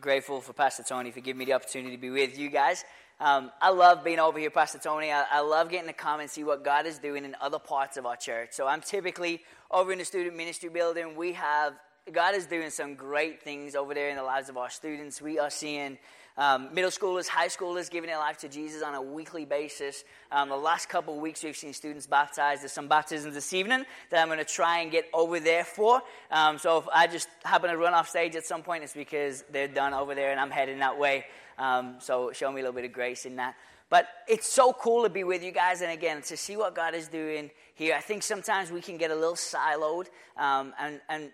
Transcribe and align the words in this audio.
grateful 0.00 0.42
for 0.42 0.52
Pastor 0.52 0.82
Tony 0.82 1.10
for 1.10 1.20
giving 1.20 1.38
me 1.38 1.46
the 1.46 1.54
opportunity 1.54 1.96
to 1.96 2.00
be 2.00 2.10
with 2.10 2.38
you 2.38 2.50
guys. 2.50 2.84
Um, 3.18 3.50
I 3.62 3.70
love 3.70 4.04
being 4.04 4.18
over 4.18 4.38
here, 4.38 4.50
Pastor 4.50 4.78
Tony. 4.78 5.10
I, 5.10 5.24
I, 5.30 5.40
love 5.40 5.70
getting 5.70 5.86
to 5.86 5.94
come 5.94 6.20
and 6.20 6.28
see 6.28 6.44
what 6.44 6.62
God 6.62 6.84
is 6.84 6.98
doing 6.98 7.24
in 7.24 7.34
other 7.40 7.58
parts 7.58 7.96
of 7.96 8.04
our 8.04 8.16
church. 8.16 8.50
So 8.52 8.66
I'm 8.66 8.82
typically 8.82 9.42
over 9.70 9.90
in 9.90 9.98
the 9.98 10.04
student 10.04 10.36
ministry 10.36 10.68
building. 10.68 11.16
We 11.16 11.32
have, 11.32 11.72
God 12.12 12.34
is 12.34 12.44
doing 12.44 12.68
some 12.68 12.94
great 12.94 13.42
things 13.42 13.74
over 13.74 13.94
there 13.94 14.10
in 14.10 14.16
the 14.16 14.22
lives 14.22 14.50
of 14.50 14.58
our 14.58 14.68
students. 14.68 15.22
We 15.22 15.38
are 15.38 15.48
seeing 15.48 15.96
um, 16.38 16.68
middle 16.74 16.90
schoolers, 16.90 17.26
high 17.26 17.48
schoolers 17.48 17.90
giving 17.90 18.08
their 18.08 18.18
life 18.18 18.38
to 18.38 18.48
Jesus 18.48 18.82
on 18.82 18.94
a 18.94 19.00
weekly 19.00 19.44
basis. 19.44 20.04
Um, 20.30 20.48
the 20.48 20.56
last 20.56 20.88
couple 20.88 21.14
of 21.14 21.20
weeks, 21.20 21.42
we've 21.42 21.56
seen 21.56 21.72
students 21.72 22.06
baptized. 22.06 22.62
There's 22.62 22.72
some 22.72 22.88
baptisms 22.88 23.34
this 23.34 23.52
evening 23.52 23.84
that 24.10 24.20
I'm 24.20 24.28
going 24.28 24.38
to 24.38 24.44
try 24.44 24.80
and 24.80 24.90
get 24.90 25.06
over 25.14 25.40
there 25.40 25.64
for. 25.64 26.02
Um, 26.30 26.58
so 26.58 26.78
if 26.78 26.84
I 26.92 27.06
just 27.06 27.28
happen 27.44 27.70
to 27.70 27.76
run 27.76 27.94
off 27.94 28.08
stage 28.08 28.36
at 28.36 28.44
some 28.44 28.62
point, 28.62 28.84
it's 28.84 28.92
because 28.92 29.44
they're 29.50 29.68
done 29.68 29.94
over 29.94 30.14
there 30.14 30.30
and 30.30 30.38
I'm 30.38 30.50
heading 30.50 30.80
that 30.80 30.98
way. 30.98 31.24
Um, 31.58 31.96
so 32.00 32.32
show 32.32 32.52
me 32.52 32.60
a 32.60 32.64
little 32.64 32.74
bit 32.74 32.84
of 32.84 32.92
grace 32.92 33.24
in 33.24 33.36
that. 33.36 33.54
But 33.88 34.08
it's 34.26 34.48
so 34.48 34.72
cool 34.72 35.04
to 35.04 35.08
be 35.08 35.22
with 35.22 35.44
you 35.44 35.52
guys, 35.52 35.80
and 35.80 35.92
again, 35.92 36.20
to 36.22 36.36
see 36.36 36.56
what 36.56 36.74
God 36.74 36.94
is 36.94 37.06
doing 37.06 37.50
here. 37.74 37.94
I 37.94 38.00
think 38.00 38.24
sometimes 38.24 38.72
we 38.72 38.80
can 38.80 38.96
get 38.96 39.12
a 39.12 39.14
little 39.14 39.34
siloed 39.34 40.06
um, 40.36 40.74
and, 40.78 41.00
and 41.08 41.30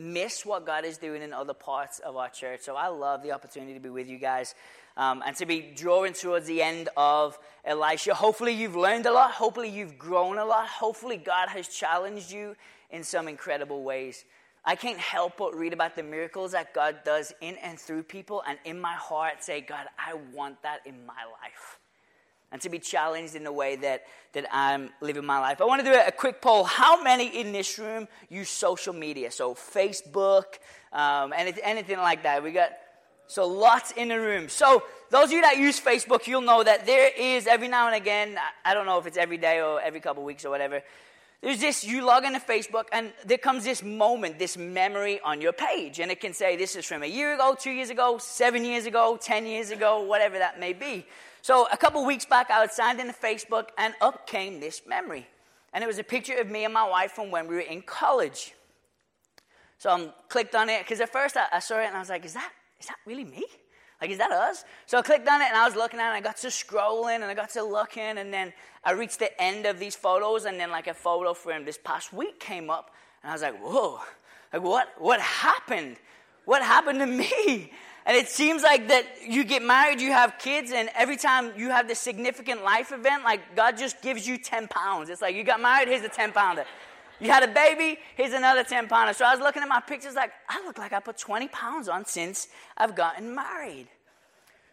miss 0.00 0.46
what 0.46 0.64
God 0.64 0.84
is 0.84 0.98
doing 0.98 1.22
in 1.22 1.32
other 1.32 1.52
parts 1.52 1.98
of 1.98 2.16
our 2.16 2.28
church. 2.28 2.60
So 2.62 2.74
I 2.74 2.88
love 2.88 3.22
the 3.22 3.32
opportunity 3.32 3.74
to 3.74 3.80
be 3.80 3.90
with 3.90 4.08
you 4.08 4.18
guys 4.18 4.54
um, 4.96 5.22
and 5.26 5.36
to 5.36 5.46
be 5.46 5.72
drawing 5.76 6.14
towards 6.14 6.46
the 6.46 6.62
end 6.62 6.88
of 6.96 7.38
Elisha. 7.64 8.14
Hopefully, 8.14 8.52
you've 8.52 8.76
learned 8.76 9.06
a 9.06 9.12
lot. 9.12 9.32
Hopefully, 9.32 9.68
you've 9.68 9.98
grown 9.98 10.38
a 10.38 10.44
lot. 10.44 10.66
Hopefully, 10.68 11.16
God 11.16 11.48
has 11.48 11.68
challenged 11.68 12.30
you 12.30 12.56
in 12.90 13.04
some 13.04 13.28
incredible 13.28 13.82
ways. 13.82 14.24
I 14.64 14.76
can't 14.76 14.98
help 14.98 15.38
but 15.38 15.54
read 15.54 15.72
about 15.72 15.96
the 15.96 16.02
miracles 16.02 16.52
that 16.52 16.74
God 16.74 16.98
does 17.04 17.32
in 17.40 17.56
and 17.58 17.78
through 17.78 18.02
people, 18.02 18.42
and 18.46 18.58
in 18.64 18.78
my 18.80 18.92
heart 18.92 19.42
say, 19.42 19.60
God, 19.60 19.86
I 19.98 20.14
want 20.34 20.62
that 20.62 20.80
in 20.86 21.06
my 21.06 21.24
life 21.42 21.79
and 22.52 22.60
to 22.62 22.68
be 22.68 22.78
challenged 22.78 23.34
in 23.34 23.44
the 23.44 23.52
way 23.52 23.76
that, 23.76 24.04
that 24.32 24.46
I'm 24.52 24.90
living 25.00 25.24
my 25.24 25.38
life. 25.38 25.60
I 25.60 25.64
want 25.64 25.84
to 25.84 25.90
do 25.90 25.96
a 25.96 26.10
quick 26.10 26.40
poll. 26.40 26.64
How 26.64 27.02
many 27.02 27.28
in 27.40 27.52
this 27.52 27.78
room 27.78 28.08
use 28.28 28.50
social 28.50 28.92
media? 28.92 29.30
So, 29.30 29.54
Facebook, 29.54 30.44
um, 30.92 31.32
anything, 31.36 31.62
anything 31.64 31.98
like 31.98 32.24
that. 32.24 32.42
We 32.42 32.52
got 32.52 32.70
so 33.26 33.46
lots 33.46 33.92
in 33.92 34.08
the 34.08 34.20
room. 34.20 34.48
So, 34.48 34.82
those 35.10 35.26
of 35.26 35.32
you 35.32 35.42
that 35.42 35.58
use 35.58 35.80
Facebook, 35.80 36.26
you'll 36.26 36.40
know 36.40 36.62
that 36.62 36.86
there 36.86 37.10
is 37.16 37.46
every 37.46 37.68
now 37.68 37.86
and 37.86 37.96
again, 37.96 38.36
I 38.64 38.74
don't 38.74 38.86
know 38.86 38.98
if 38.98 39.06
it's 39.06 39.16
every 39.16 39.38
day 39.38 39.60
or 39.60 39.80
every 39.80 40.00
couple 40.00 40.24
weeks 40.24 40.44
or 40.44 40.50
whatever, 40.50 40.82
there's 41.40 41.60
this, 41.60 41.84
you 41.84 42.04
log 42.04 42.24
into 42.24 42.38
Facebook, 42.38 42.84
and 42.92 43.12
there 43.24 43.38
comes 43.38 43.64
this 43.64 43.82
moment, 43.82 44.38
this 44.38 44.58
memory 44.58 45.20
on 45.24 45.40
your 45.40 45.54
page. 45.54 45.98
And 45.98 46.10
it 46.10 46.20
can 46.20 46.34
say, 46.34 46.56
this 46.56 46.76
is 46.76 46.84
from 46.84 47.02
a 47.02 47.06
year 47.06 47.34
ago, 47.34 47.56
two 47.58 47.70
years 47.70 47.88
ago, 47.88 48.18
seven 48.18 48.62
years 48.62 48.84
ago, 48.84 49.18
10 49.18 49.46
years 49.46 49.70
ago, 49.70 50.02
whatever 50.02 50.36
that 50.36 50.60
may 50.60 50.74
be. 50.74 51.06
So 51.42 51.66
a 51.72 51.76
couple 51.76 52.04
weeks 52.04 52.24
back, 52.24 52.50
I 52.50 52.60
was 52.60 52.72
signed 52.72 53.00
into 53.00 53.12
Facebook, 53.12 53.68
and 53.78 53.94
up 54.00 54.26
came 54.26 54.60
this 54.60 54.82
memory. 54.86 55.26
And 55.72 55.82
it 55.82 55.86
was 55.86 55.98
a 55.98 56.04
picture 56.04 56.38
of 56.38 56.50
me 56.50 56.64
and 56.64 56.74
my 56.74 56.88
wife 56.88 57.12
from 57.12 57.30
when 57.30 57.46
we 57.46 57.54
were 57.54 57.60
in 57.60 57.82
college. 57.82 58.54
So 59.78 59.90
I 59.90 60.12
clicked 60.28 60.54
on 60.54 60.68
it, 60.68 60.82
because 60.82 61.00
at 61.00 61.12
first 61.12 61.36
I, 61.36 61.46
I 61.52 61.58
saw 61.60 61.78
it, 61.80 61.86
and 61.86 61.96
I 61.96 62.00
was 62.00 62.10
like, 62.10 62.24
is 62.24 62.34
that, 62.34 62.52
is 62.78 62.86
that 62.86 62.96
really 63.06 63.24
me? 63.24 63.44
Like, 64.00 64.10
is 64.10 64.18
that 64.18 64.30
us? 64.30 64.64
So 64.86 64.98
I 64.98 65.02
clicked 65.02 65.28
on 65.28 65.42
it 65.42 65.48
and 65.48 65.56
I 65.56 65.66
was 65.66 65.76
looking 65.76 66.00
at 66.00 66.06
it 66.06 66.16
and 66.16 66.16
I 66.16 66.20
got 66.22 66.38
to 66.38 66.46
scrolling 66.46 67.16
and 67.16 67.24
I 67.24 67.34
got 67.34 67.50
to 67.50 67.62
looking 67.62 68.16
and 68.16 68.32
then 68.32 68.52
I 68.82 68.92
reached 68.92 69.18
the 69.18 69.40
end 69.40 69.66
of 69.66 69.78
these 69.78 69.94
photos 69.94 70.46
and 70.46 70.58
then 70.58 70.70
like 70.70 70.86
a 70.86 70.94
photo 70.94 71.34
from 71.34 71.66
this 71.66 71.76
past 71.76 72.10
week 72.10 72.40
came 72.40 72.70
up 72.70 72.94
and 73.22 73.30
I 73.30 73.34
was 73.34 73.42
like, 73.42 73.60
whoa, 73.60 74.00
like 74.54 74.62
what, 74.62 74.88
what 74.98 75.20
happened? 75.20 75.96
What 76.46 76.62
happened 76.62 77.00
to 77.00 77.06
me? 77.06 77.72
And 78.06 78.16
it 78.16 78.28
seems 78.28 78.62
like 78.62 78.88
that 78.88 79.04
you 79.26 79.44
get 79.44 79.62
married, 79.62 80.00
you 80.00 80.10
have 80.12 80.38
kids, 80.38 80.72
and 80.72 80.88
every 80.94 81.16
time 81.16 81.52
you 81.56 81.68
have 81.70 81.86
this 81.86 81.98
significant 81.98 82.64
life 82.64 82.92
event, 82.92 83.24
like 83.24 83.54
God 83.54 83.76
just 83.76 84.00
gives 84.02 84.26
you 84.26 84.38
10 84.38 84.68
pounds. 84.68 85.10
It's 85.10 85.20
like 85.20 85.34
you 85.34 85.44
got 85.44 85.60
married, 85.60 85.88
here's 85.88 86.02
a 86.02 86.08
10 86.08 86.32
pounder. 86.32 86.64
You 87.20 87.30
had 87.30 87.42
a 87.42 87.48
baby, 87.48 87.98
here's 88.16 88.32
another 88.32 88.64
10 88.64 88.88
pounder. 88.88 89.12
So 89.12 89.26
I 89.26 89.34
was 89.34 89.40
looking 89.40 89.62
at 89.62 89.68
my 89.68 89.80
pictures 89.80 90.14
like, 90.14 90.32
I 90.48 90.64
look 90.64 90.78
like 90.78 90.94
I 90.94 91.00
put 91.00 91.18
20 91.18 91.48
pounds 91.48 91.88
on 91.88 92.06
since 92.06 92.48
I've 92.76 92.96
gotten 92.96 93.34
married. 93.34 93.88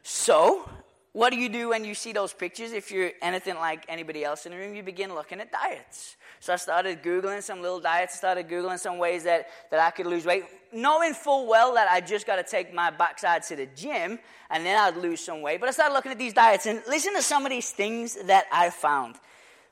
So, 0.04 0.70
what 1.18 1.32
do 1.32 1.40
you 1.40 1.50
do 1.50 1.70
when 1.70 1.84
you 1.84 1.96
see 1.96 2.14
those 2.14 2.32
pictures? 2.32 2.72
If 2.74 2.92
you're 2.92 3.10
anything 3.24 3.56
like 3.56 3.84
anybody 3.90 4.24
else 4.24 4.46
in 4.46 4.52
the 4.52 4.58
room, 4.60 4.76
you 4.76 4.84
begin 4.84 5.16
looking 5.16 5.42
at 5.42 5.52
diets. 5.52 6.16
So 6.40 6.54
I 6.54 6.58
started 6.58 7.02
Googling 7.02 7.42
some 7.42 7.60
little 7.60 7.80
diets, 7.80 8.16
started 8.16 8.48
Googling 8.48 8.78
some 8.78 9.00
ways 9.00 9.24
that, 9.24 9.48
that 9.72 9.80
I 9.80 9.90
could 9.90 10.06
lose 10.06 10.28
weight, 10.28 10.44
knowing 10.72 11.16
full 11.16 11.48
well 11.48 11.74
that 11.74 11.90
I 11.90 12.02
just 12.02 12.28
got 12.28 12.36
to 12.36 12.44
take 12.44 12.72
my 12.72 12.92
backside 12.92 13.42
to 13.48 13.56
the 13.56 13.66
gym 13.66 14.20
and 14.52 14.64
then 14.64 14.78
I'd 14.78 14.96
lose 14.96 15.20
some 15.22 15.42
weight. 15.42 15.60
But 15.60 15.70
I 15.70 15.72
started 15.72 15.96
looking 15.96 16.12
at 16.12 16.20
these 16.20 16.34
diets 16.34 16.68
and 16.68 16.84
listen 16.88 17.16
to 17.16 17.24
some 17.24 17.48
of 17.48 17.50
these 17.50 17.72
things 17.72 18.16
that 18.26 18.46
I 18.52 18.70
found. 18.70 19.16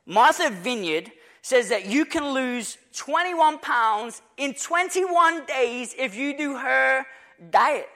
Martha 0.08 0.50
Vineyard 0.50 1.12
says 1.44 1.70
that 1.70 1.86
you 1.86 2.06
can 2.06 2.26
lose 2.34 2.80
21 2.98 3.60
pounds 3.60 4.24
in 4.38 4.56
21 4.56 5.46
days 5.46 5.94
if 5.96 6.16
you 6.16 6.36
do 6.36 6.58
her 6.58 7.06
diet. 7.52 7.88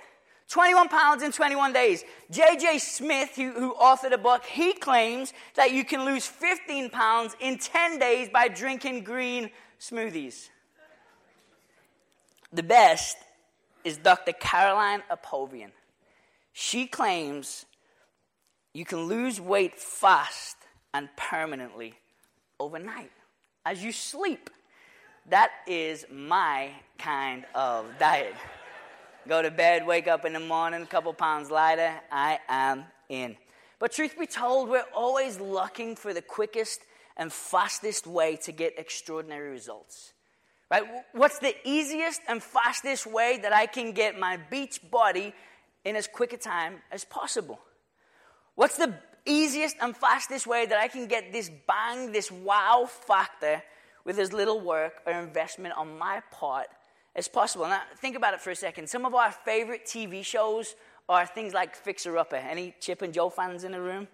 21 0.50 0.90
pounds 0.90 1.22
in 1.22 1.32
21 1.32 1.74
days. 1.74 2.04
J.J. 2.32 2.80
Smith, 2.80 3.36
who, 3.36 3.52
who, 3.52 3.76
authored 3.76 4.14
a 4.14 4.18
book, 4.18 4.44
he 4.46 4.74
claims 4.74 5.32
that 5.56 5.72
you 5.72 5.86
can 5.86 6.06
lose 6.06 6.26
15 6.26 6.90
pounds 6.90 7.36
in 7.40 7.60
10 7.60 8.00
days 8.00 8.30
by 8.30 8.48
drinking 8.48 9.04
green 9.04 9.52
smoothies. 9.80 10.50
The 12.52 12.64
best 12.64 13.16
is 13.84 13.98
Dr. 13.98 14.34
Caroline 14.34 15.04
Apovian. 15.12 15.70
She 16.52 16.88
claims 16.88 17.66
you 18.74 18.86
can 18.86 19.04
lose 19.04 19.40
weight 19.40 19.80
fast 19.80 20.58
and 20.96 21.10
permanently 21.16 21.94
overnight 22.60 23.12
as 23.66 23.84
you 23.84 23.92
sleep. 23.92 24.50
That 25.30 25.52
is 25.68 26.06
my 26.12 26.72
kind 26.98 27.46
of 27.54 27.86
diet. 28.00 28.34
Go 29.28 29.42
to 29.42 29.52
bed, 29.52 29.86
wake 29.86 30.08
up 30.08 30.26
in 30.26 30.34
the 30.34 30.40
morning, 30.40 30.82
a 30.82 30.86
couple 30.86 31.14
pounds 31.14 31.52
lighter, 31.52 31.94
I 32.12 32.40
am 32.48 32.86
in. 33.10 33.36
But 33.78 33.92
truth 33.92 34.18
be 34.18 34.26
told, 34.26 34.70
we're 34.70 34.86
always 34.96 35.40
looking 35.40 35.96
for 35.96 36.14
the 36.14 36.22
quickest 36.22 36.82
and 37.18 37.32
fastest 37.32 38.08
way 38.08 38.38
to 38.38 38.52
get 38.52 38.80
extraordinary 38.80 39.50
results. 39.50 40.14
Right? 40.72 40.84
What's 41.14 41.40
the 41.40 41.56
easiest 41.68 42.22
and 42.28 42.42
fastest 42.42 43.06
way 43.06 43.40
that 43.42 43.54
I 43.54 43.66
can 43.66 43.92
get 43.92 44.18
my 44.18 44.38
beach 44.38 44.80
body 44.90 45.34
in 45.84 45.96
as 45.96 46.08
quick 46.08 46.34
a 46.34 46.38
time 46.38 46.76
as 46.92 47.04
possible? 47.04 47.60
What's 48.56 48.78
the 48.78 48.94
easiest 49.26 49.76
and 49.82 49.96
fastest 49.96 50.48
way 50.48 50.66
that 50.66 50.80
I 50.80 50.88
can 50.88 51.08
get 51.08 51.32
this 51.32 51.50
bang, 51.68 52.12
this 52.12 52.32
wow 52.32 52.88
factor 52.90 53.62
with 54.06 54.18
as 54.18 54.32
little 54.32 54.60
work 54.60 55.02
or 55.06 55.14
investment 55.14 55.76
on 55.78 55.98
my 55.98 56.22
part 56.32 56.68
as 57.16 57.28
possible. 57.28 57.68
Now, 57.68 57.82
think 57.98 58.16
about 58.16 58.34
it 58.34 58.42
for 58.42 58.52
a 58.52 58.56
second. 58.56 58.90
Some 58.90 59.06
of 59.06 59.14
our 59.14 59.32
favorite 59.32 59.86
TV 59.86 60.24
shows 60.24 60.76
are 61.08 61.26
things 61.26 61.54
like 61.54 61.76
Fixer 61.76 62.18
Upper. 62.18 62.36
Any 62.36 62.76
Chip 62.80 63.02
and 63.02 63.14
Jo 63.14 63.30
fans 63.30 63.64
in 63.64 63.72
the 63.72 63.82
room? 63.82 64.08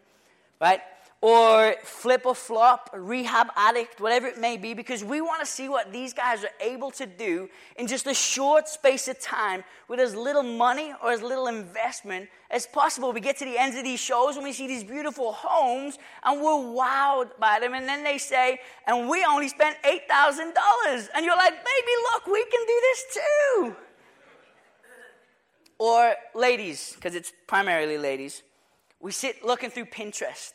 Right? 0.62 0.82
Or 1.22 1.76
flip 1.84 2.26
or 2.26 2.36
flop, 2.36 2.90
rehab 2.94 3.48
addict, 3.56 4.00
whatever 4.00 4.28
it 4.28 4.38
may 4.38 4.58
be, 4.58 4.74
because 4.74 5.04
we 5.04 5.22
want 5.22 5.40
to 5.40 5.46
see 5.46 5.68
what 5.70 5.92
these 5.92 6.14
guys 6.14 6.44
are 6.44 6.52
able 6.60 6.92
to 6.92 7.06
do 7.06 7.50
in 7.78 7.88
just 7.88 8.06
a 8.06 8.14
short 8.14 8.68
space 8.68 9.08
of 9.08 9.20
time 9.20 9.64
with 9.88 10.00
as 10.00 10.16
little 10.16 10.44
money 10.44 10.94
or 11.02 11.12
as 11.12 11.22
little 11.22 11.48
investment 11.48 12.30
as 12.52 12.68
possible. 12.68 13.12
We 13.12 13.22
get 13.22 13.38
to 13.38 13.46
the 13.46 13.58
ends 13.58 13.76
of 13.76 13.84
these 13.84 14.00
shows 14.00 14.36
and 14.36 14.44
we 14.44 14.54
see 14.54 14.68
these 14.68 14.84
beautiful 14.84 15.32
homes 15.32 15.98
and 16.24 16.42
we're 16.42 16.52
wowed 16.52 17.30
by 17.40 17.60
them. 17.60 17.74
And 17.74 17.88
then 17.88 18.04
they 18.04 18.18
say, 18.18 18.60
and 18.86 19.10
we 19.10 19.26
only 19.26 19.48
spent 19.48 19.78
$8,000. 19.84 21.08
And 21.16 21.26
you're 21.26 21.38
like, 21.38 21.54
baby, 21.54 21.92
look, 22.14 22.28
we 22.28 22.44
can 22.44 22.62
do 22.68 22.82
this 22.82 23.06
too. 23.14 23.76
Or 25.80 26.16
ladies, 26.34 26.94
because 26.96 27.16
it's 27.16 27.34
primarily 27.48 27.98
ladies, 27.98 28.44
we 29.00 29.12
sit 29.12 29.44
looking 29.44 29.70
through 29.70 29.86
Pinterest 29.86 30.54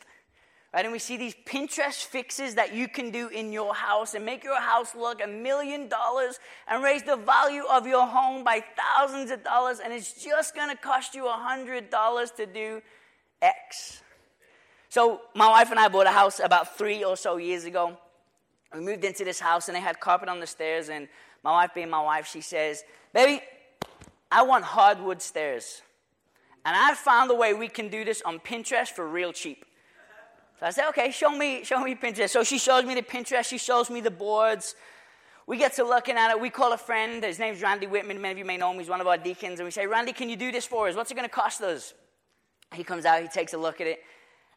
Right? 0.72 0.84
And 0.84 0.92
we 0.92 1.00
see 1.00 1.16
these 1.16 1.34
Pinterest 1.44 2.04
fixes 2.04 2.54
that 2.54 2.72
you 2.72 2.86
can 2.86 3.10
do 3.10 3.28
in 3.28 3.52
your 3.52 3.74
house 3.74 4.14
and 4.14 4.24
make 4.24 4.44
your 4.44 4.60
house 4.60 4.94
look 4.94 5.20
a 5.22 5.26
million 5.26 5.88
dollars 5.88 6.38
and 6.68 6.82
raise 6.82 7.02
the 7.02 7.16
value 7.16 7.64
of 7.68 7.86
your 7.88 8.06
home 8.06 8.44
by 8.44 8.62
thousands 8.76 9.32
of 9.32 9.42
dollars. 9.42 9.80
And 9.80 9.92
it's 9.92 10.22
just 10.22 10.54
to 10.54 10.76
cost 10.76 11.14
you 11.14 11.26
a 11.26 11.32
hundred 11.32 11.90
dollars 11.90 12.30
to 12.32 12.46
do 12.46 12.82
X. 13.42 14.02
So, 14.88 15.22
my 15.34 15.48
wife 15.48 15.70
and 15.70 15.78
I 15.78 15.88
bought 15.88 16.06
a 16.06 16.10
house 16.12 16.40
about 16.40 16.76
three 16.76 17.04
or 17.04 17.16
so 17.16 17.36
years 17.36 17.64
ago. 17.64 17.96
We 18.72 18.80
moved 18.80 19.04
into 19.04 19.24
this 19.24 19.40
house 19.40 19.68
and 19.68 19.76
they 19.76 19.80
had 19.80 19.98
carpet 19.98 20.28
on 20.28 20.38
the 20.38 20.46
stairs. 20.46 20.88
And 20.88 21.08
my 21.42 21.50
wife, 21.52 21.70
being 21.74 21.90
my 21.90 22.02
wife, 22.02 22.26
she 22.26 22.40
says, 22.40 22.84
Baby, 23.12 23.42
I 24.30 24.42
want 24.42 24.64
hardwood 24.64 25.20
stairs. 25.20 25.82
And 26.64 26.76
I 26.76 26.94
found 26.94 27.30
a 27.30 27.34
way 27.34 27.54
we 27.54 27.68
can 27.68 27.88
do 27.88 28.04
this 28.04 28.22
on 28.22 28.38
Pinterest 28.38 28.88
for 28.88 29.08
real 29.08 29.32
cheap. 29.32 29.64
So 30.60 30.66
I 30.66 30.70
said, 30.70 30.88
okay, 30.90 31.10
show 31.10 31.30
me, 31.30 31.64
show 31.64 31.80
me 31.80 31.94
Pinterest. 31.94 32.28
So 32.28 32.44
she 32.44 32.58
shows 32.58 32.84
me 32.84 32.94
the 32.94 33.02
Pinterest, 33.02 33.46
she 33.46 33.56
shows 33.56 33.88
me 33.88 34.02
the 34.02 34.10
boards. 34.10 34.74
We 35.46 35.56
get 35.56 35.72
to 35.76 35.84
looking 35.84 36.16
at 36.16 36.30
it. 36.30 36.38
We 36.38 36.50
call 36.50 36.74
a 36.74 36.78
friend. 36.78 37.24
His 37.24 37.38
name's 37.38 37.62
Randy 37.62 37.86
Whitman. 37.86 38.20
Many 38.20 38.32
of 38.32 38.38
you 38.38 38.44
may 38.44 38.58
know 38.58 38.70
him. 38.70 38.78
He's 38.78 38.90
one 38.90 39.00
of 39.00 39.06
our 39.06 39.16
deacons. 39.16 39.58
And 39.58 39.66
we 39.66 39.70
say, 39.70 39.86
Randy, 39.86 40.12
can 40.12 40.28
you 40.28 40.36
do 40.36 40.52
this 40.52 40.66
for 40.66 40.86
us? 40.86 40.94
What's 40.94 41.10
it 41.10 41.14
going 41.14 41.28
to 41.28 41.34
cost 41.34 41.62
us? 41.62 41.94
He 42.74 42.84
comes 42.84 43.04
out, 43.04 43.20
he 43.22 43.26
takes 43.26 43.54
a 43.54 43.58
look 43.58 43.80
at 43.80 43.86
it. 43.86 44.00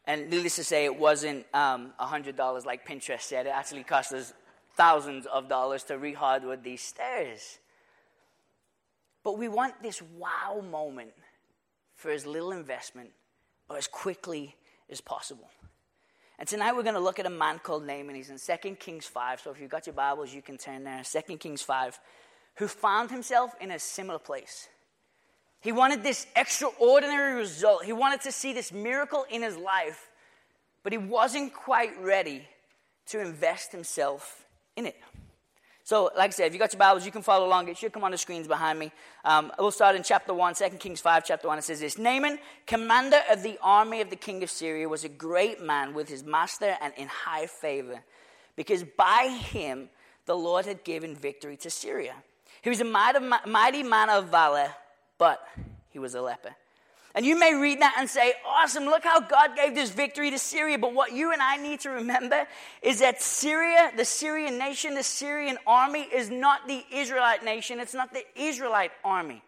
And 0.06 0.28
needless 0.28 0.56
to 0.56 0.64
say, 0.64 0.84
it 0.84 0.94
wasn't 0.94 1.46
um, 1.54 1.92
$100 1.98 2.66
like 2.66 2.86
Pinterest 2.86 3.22
said. 3.22 3.46
It 3.46 3.52
actually 3.54 3.82
cost 3.82 4.12
us 4.12 4.34
thousands 4.76 5.26
of 5.26 5.48
dollars 5.48 5.84
to 5.84 5.94
rehardwood 5.94 6.62
these 6.62 6.82
stairs. 6.82 7.58
But 9.24 9.38
we 9.38 9.48
want 9.48 9.82
this 9.82 10.02
wow 10.02 10.62
moment 10.70 11.12
for 11.96 12.10
as 12.10 12.26
little 12.26 12.52
investment 12.52 13.10
or 13.70 13.78
as 13.78 13.88
quickly 13.88 14.54
as 14.90 15.00
possible. 15.00 15.48
And 16.38 16.48
tonight 16.48 16.74
we're 16.74 16.82
going 16.82 16.94
to 16.94 17.00
look 17.00 17.18
at 17.18 17.26
a 17.26 17.30
man 17.30 17.60
called 17.60 17.86
Naaman. 17.86 18.16
He's 18.16 18.30
in 18.30 18.38
2 18.38 18.74
Kings 18.76 19.06
5. 19.06 19.40
So 19.40 19.50
if 19.50 19.60
you've 19.60 19.70
got 19.70 19.86
your 19.86 19.94
Bibles, 19.94 20.34
you 20.34 20.42
can 20.42 20.58
turn 20.58 20.84
there. 20.84 21.02
2 21.04 21.36
Kings 21.36 21.62
5. 21.62 21.98
Who 22.56 22.68
found 22.68 23.10
himself 23.10 23.52
in 23.60 23.70
a 23.70 23.78
similar 23.78 24.18
place. 24.18 24.68
He 25.60 25.72
wanted 25.72 26.02
this 26.02 26.26
extraordinary 26.36 27.34
result. 27.34 27.84
He 27.84 27.92
wanted 27.92 28.20
to 28.22 28.32
see 28.32 28.52
this 28.52 28.72
miracle 28.72 29.24
in 29.30 29.42
his 29.42 29.56
life, 29.56 30.10
but 30.82 30.92
he 30.92 30.98
wasn't 30.98 31.54
quite 31.54 31.98
ready 32.02 32.46
to 33.06 33.20
invest 33.20 33.72
himself 33.72 34.44
in 34.76 34.86
it. 34.86 34.96
So, 35.86 36.10
like 36.16 36.30
I 36.30 36.32
said, 36.32 36.46
if 36.46 36.54
you 36.54 36.58
got 36.58 36.72
your 36.72 36.78
Bibles, 36.78 37.04
you 37.04 37.12
can 37.12 37.20
follow 37.20 37.46
along. 37.46 37.68
It 37.68 37.76
should 37.76 37.92
come 37.92 38.04
on 38.04 38.10
the 38.10 38.16
screens 38.16 38.48
behind 38.48 38.78
me. 38.78 38.90
Um, 39.22 39.52
we'll 39.58 39.70
start 39.70 39.94
in 39.94 40.02
chapter 40.02 40.32
1, 40.32 40.54
2 40.54 40.68
Kings 40.78 40.98
5, 41.02 41.26
chapter 41.26 41.46
1. 41.46 41.58
It 41.58 41.64
says 41.64 41.80
this 41.80 41.98
Naaman, 41.98 42.38
commander 42.66 43.20
of 43.30 43.42
the 43.42 43.58
army 43.62 44.00
of 44.00 44.08
the 44.08 44.16
king 44.16 44.42
of 44.42 44.50
Syria, 44.50 44.88
was 44.88 45.04
a 45.04 45.10
great 45.10 45.60
man 45.60 45.92
with 45.92 46.08
his 46.08 46.24
master 46.24 46.78
and 46.80 46.94
in 46.96 47.06
high 47.08 47.44
favor, 47.44 48.02
because 48.56 48.82
by 48.82 49.28
him 49.28 49.90
the 50.24 50.34
Lord 50.34 50.64
had 50.64 50.84
given 50.84 51.14
victory 51.14 51.58
to 51.58 51.68
Syria. 51.68 52.14
He 52.62 52.70
was 52.70 52.80
a 52.80 52.84
mighty 52.84 53.82
man 53.82 54.08
of 54.08 54.30
valor, 54.30 54.70
but 55.18 55.46
he 55.90 55.98
was 55.98 56.14
a 56.14 56.22
leper. 56.22 56.56
And 57.14 57.24
you 57.24 57.38
may 57.38 57.54
read 57.54 57.80
that 57.80 57.94
and 57.96 58.10
say, 58.10 58.34
awesome, 58.44 58.86
look 58.86 59.04
how 59.04 59.20
God 59.20 59.54
gave 59.54 59.74
this 59.74 59.90
victory 59.90 60.32
to 60.32 60.38
Syria. 60.38 60.78
But 60.78 60.94
what 60.94 61.12
you 61.12 61.32
and 61.32 61.40
I 61.40 61.56
need 61.56 61.80
to 61.80 61.90
remember 61.90 62.46
is 62.82 62.98
that 63.00 63.22
Syria, 63.22 63.92
the 63.96 64.04
Syrian 64.04 64.58
nation, 64.58 64.94
the 64.94 65.04
Syrian 65.04 65.56
army, 65.64 66.00
is 66.00 66.28
not 66.28 66.66
the 66.66 66.82
Israelite 66.92 67.44
nation, 67.44 67.78
it's 67.78 67.94
not 67.94 68.12
the 68.12 68.24
Israelite 68.34 68.90
army. 69.04 69.44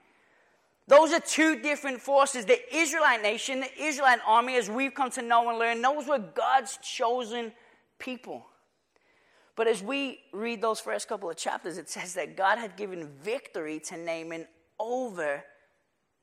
Those 0.86 1.12
are 1.12 1.18
two 1.18 1.60
different 1.60 2.00
forces. 2.00 2.44
The 2.44 2.60
Israelite 2.72 3.20
nation, 3.20 3.58
the 3.58 3.82
Israelite 3.82 4.20
army, 4.24 4.54
as 4.54 4.70
we've 4.70 4.94
come 4.94 5.10
to 5.10 5.22
know 5.22 5.48
and 5.48 5.58
learn, 5.58 5.82
those 5.82 6.06
were 6.06 6.20
God's 6.20 6.78
chosen 6.80 7.50
people. 7.98 8.46
But 9.56 9.66
as 9.66 9.82
we 9.82 10.20
read 10.32 10.62
those 10.62 10.78
first 10.78 11.08
couple 11.08 11.28
of 11.28 11.36
chapters, 11.36 11.78
it 11.78 11.90
says 11.90 12.14
that 12.14 12.36
God 12.36 12.58
had 12.58 12.76
given 12.76 13.08
victory 13.24 13.80
to 13.86 13.96
Naaman 13.96 14.46
over 14.78 15.42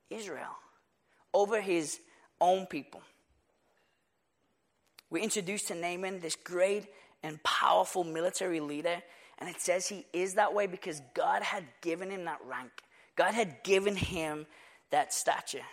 Israel 0.09 0.55
over 1.33 1.61
his 1.61 1.99
own 2.39 2.65
people. 2.65 3.01
We're 5.09 5.23
introduced 5.23 5.67
to 5.67 5.75
Naaman, 5.75 6.19
this 6.19 6.35
great 6.35 6.87
and 7.21 7.41
powerful 7.43 8.03
military 8.03 8.59
leader, 8.59 9.01
and 9.39 9.49
it 9.49 9.61
says 9.61 9.87
he 9.87 10.05
is 10.13 10.35
that 10.35 10.53
way 10.53 10.67
because 10.67 11.01
God 11.13 11.43
had 11.43 11.63
given 11.81 12.09
him 12.09 12.25
that 12.25 12.39
rank. 12.45 12.71
God 13.15 13.33
had 13.33 13.63
given 13.63 13.95
him 13.95 14.45
that 14.91 15.13
stature. 15.13 15.65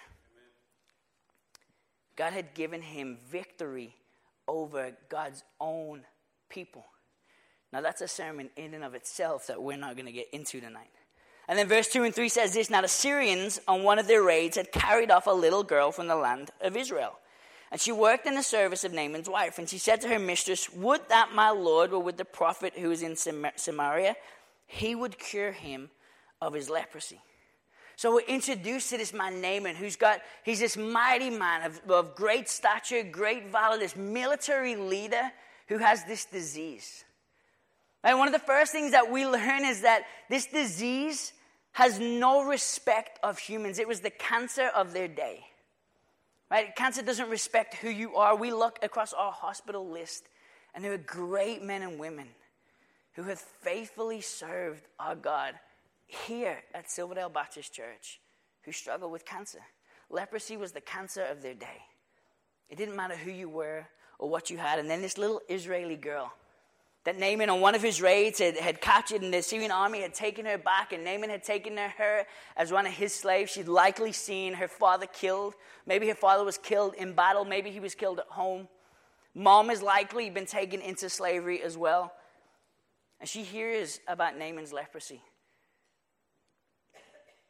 God 2.17 2.33
had 2.33 2.55
given 2.55 2.83
him 2.83 3.19
victory 3.31 3.95
over 4.47 4.97
God's 5.09 5.43
own 5.61 6.03
people. 6.49 6.85
Now, 7.73 7.81
that's 7.81 8.03
a 8.03 8.09
sermon 8.09 8.51
in 8.57 8.75
and 8.75 8.85
of 8.85 8.95
itself 8.95 9.47
that 9.47 9.63
we're 9.63 9.77
not 9.77 9.95
going 9.95 10.07
to 10.07 10.13
get 10.13 10.29
into 10.33 10.61
tonight. 10.61 10.91
And 11.49 11.59
then 11.59 11.69
verse 11.69 11.89
2 11.89 12.05
and 12.05 12.15
3 12.15 12.29
says 12.29 12.55
this 12.55 12.71
Now 12.71 12.83
the 12.83 12.89
Syrians, 12.89 13.61
on 13.67 13.83
one 13.83 13.99
of 13.99 14.07
their 14.07 14.23
raids, 14.23 14.57
had 14.57 14.73
carried 14.73 15.11
off 15.11 15.27
a 15.27 15.33
little 15.33 15.63
girl 15.63 15.91
from 15.91 16.07
the 16.07 16.17
land 16.17 16.51
of 16.61 16.77
Israel. 16.77 17.19
And 17.73 17.81
she 17.81 17.93
worked 17.93 18.27
in 18.27 18.35
the 18.35 18.43
service 18.43 18.85
of 18.85 18.93
Naaman's 18.93 19.29
wife. 19.29 19.59
And 19.59 19.69
she 19.69 19.79
said 19.79 20.01
to 20.01 20.09
her 20.09 20.19
mistress, 20.19 20.73
Would 20.73 21.09
that 21.09 21.33
my 21.35 21.51
Lord 21.51 21.93
were 21.93 22.01
with 22.01 22.17
the 22.17 22.25
prophet 22.25 22.75
who 22.77 22.91
is 22.91 23.03
in 23.03 23.17
Samaria, 23.17 24.17
he 24.67 24.95
would 24.95 25.19
cure 25.19 25.53
him 25.53 25.91
of 26.41 26.55
his 26.55 26.71
leprosy. 26.71 27.21
So 27.97 28.15
we're 28.15 28.21
introduced 28.21 28.89
to 28.91 28.97
this 28.97 29.13
man 29.13 29.43
Naaman, 29.43 29.77
who's 29.77 29.97
got, 29.97 30.21
he's 30.43 30.61
this 30.61 30.77
mighty 30.77 31.29
man 31.29 31.63
of, 31.63 31.91
of 31.91 32.15
great 32.15 32.49
stature, 32.49 33.03
great 33.03 33.49
valor, 33.49 33.77
this 33.79 33.95
military 33.95 34.75
leader 34.75 35.31
who 35.69 35.79
has 35.79 36.05
this 36.05 36.25
disease. 36.25 37.05
And 38.03 38.19
one 38.19 38.29
of 38.29 38.33
the 38.33 38.39
first 38.39 38.73
things 38.73 38.93
that 38.93 39.11
we 39.11 39.27
learn 39.27 39.65
is 39.65 39.83
that 39.83 40.05
this 40.29 40.47
disease 40.47 41.33
has 41.73 41.99
no 42.01 42.45
respect 42.45 43.19
of 43.23 43.39
humans. 43.39 43.79
It 43.79 43.89
was 43.89 44.01
the 44.01 44.11
cancer 44.11 44.71
of 44.75 44.93
their 44.93 45.09
day. 45.09 45.45
Right? 46.51 46.75
Cancer 46.75 47.03
doesn't 47.03 47.31
respect 47.31 47.75
who 47.75 47.91
you 47.91 48.17
are. 48.17 48.35
We 48.35 48.53
look 48.53 48.79
across 48.83 49.13
our 49.13 49.31
hospital 49.31 49.89
list, 49.89 50.25
and 50.75 50.85
there 50.85 50.93
are 50.93 50.99
great 50.99 51.63
men 51.63 51.83
and 51.83 51.99
women 51.99 52.29
who 53.13 53.23
have 53.25 53.39
faithfully 53.39 54.21
served 54.21 54.83
our 54.99 55.15
God 55.15 55.55
here 56.07 56.59
at 56.75 56.91
Silverdale 56.91 57.29
Baptist 57.29 57.73
Church 57.73 58.21
who 58.63 58.73
struggle 58.73 59.11
with 59.11 59.25
cancer. 59.25 59.61
Leprosy 60.11 60.57
was 60.57 60.73
the 60.73 60.81
cancer 60.81 61.23
of 61.23 61.43
their 61.43 61.55
day. 61.55 61.83
It 62.69 62.77
didn't 62.77 62.97
matter 62.97 63.17
who 63.17 63.31
you 63.31 63.49
were 63.49 63.87
or 64.19 64.29
what 64.29 64.51
you 64.51 64.59
had. 64.59 64.79
And 64.79 64.91
then 64.91 65.03
this 65.03 65.19
little 65.19 65.41
Israeli 65.49 65.97
girl 65.97 66.33
that 67.05 67.19
Naaman 67.19 67.49
on 67.49 67.61
one 67.61 67.75
of 67.75 67.83
his 67.83 68.03
raids 68.03 68.39
had, 68.39 68.57
had 68.57 68.81
captured, 68.81 69.23
and 69.23 69.33
the 69.33 69.43
Syrian 69.43 69.71
army 69.71 70.03
had 70.03 70.13
taken 70.13 70.45
her 70.45 70.59
back, 70.59 70.93
and 70.93 71.03
Naaman 71.03 71.31
had 71.31 71.43
taken 71.43 71.77
her 71.77 72.27
as 72.57 72.71
one 72.71 72.87
of 72.87 72.93
his 72.93 73.15
slaves. 73.15 73.51
She'd 73.51 73.69
likely 73.69 74.13
seen 74.13 74.53
her 74.55 74.69
father 74.69 75.07
killed. 75.07 75.55
Maybe 75.87 76.09
her 76.09 76.15
father 76.15 76.45
was 76.45 76.59
killed 76.59 76.95
in 76.95 77.15
battle, 77.15 77.45
maybe 77.45 77.71
he 77.71 77.81
was 77.81 77.95
killed 77.95 78.19
at 78.19 78.27
home. 78.27 78.69
Mom 79.35 79.69
has 79.69 79.81
likely 79.81 80.29
been 80.29 80.47
taken 80.47 80.81
into 80.81 81.09
slavery 81.09 81.63
as 81.63 81.79
well. 81.79 82.13
And 83.19 83.29
she 83.29 83.45
hears 83.45 84.01
about 84.09 84.37
Naaman's 84.37 84.73
leprosy. 84.73 85.23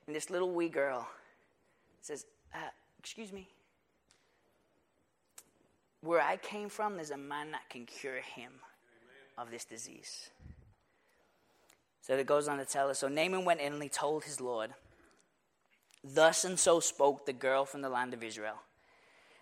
And 0.07 0.15
this 0.15 0.31
little 0.31 0.51
wee 0.51 0.69
girl 0.69 1.09
says, 2.03 2.27
uh, 2.55 2.59
Excuse 2.99 3.33
me. 3.33 3.49
Where 6.03 6.21
I 6.21 6.37
came 6.37 6.69
from, 6.69 6.97
there's 6.97 7.11
a 7.11 7.17
man 7.17 7.53
that 7.53 7.69
can 7.71 7.87
cure 7.87 8.21
him 8.21 8.53
of 9.41 9.51
this 9.51 9.65
disease. 9.65 10.31
So 12.03 12.17
it 12.17 12.27
goes 12.27 12.49
on 12.49 12.59
to 12.59 12.65
tell 12.65 12.91
us 12.91 12.99
So 12.99 13.09
Naaman 13.09 13.45
went 13.45 13.61
in 13.61 13.73
and 13.73 13.83
he 13.83 13.89
told 13.89 14.25
his 14.25 14.41
Lord, 14.41 14.71
Thus 16.03 16.45
and 16.45 16.59
so 16.59 16.81
spoke 16.81 17.27
the 17.27 17.33
girl 17.33 17.65
from 17.65 17.83
the 17.83 17.89
land 17.89 18.15
of 18.15 18.23
Israel. 18.23 18.57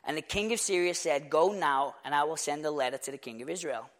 And 0.04 0.16
the 0.16 0.22
king 0.22 0.52
of 0.52 0.60
Syria 0.60 0.94
said, 0.94 1.30
Go 1.30 1.52
now, 1.52 1.94
and 2.04 2.14
I 2.14 2.24
will 2.24 2.36
send 2.36 2.64
a 2.64 2.70
letter 2.70 2.98
to 2.98 3.10
the 3.10 3.18
king 3.18 3.42
of 3.42 3.48
Israel. 3.48 3.90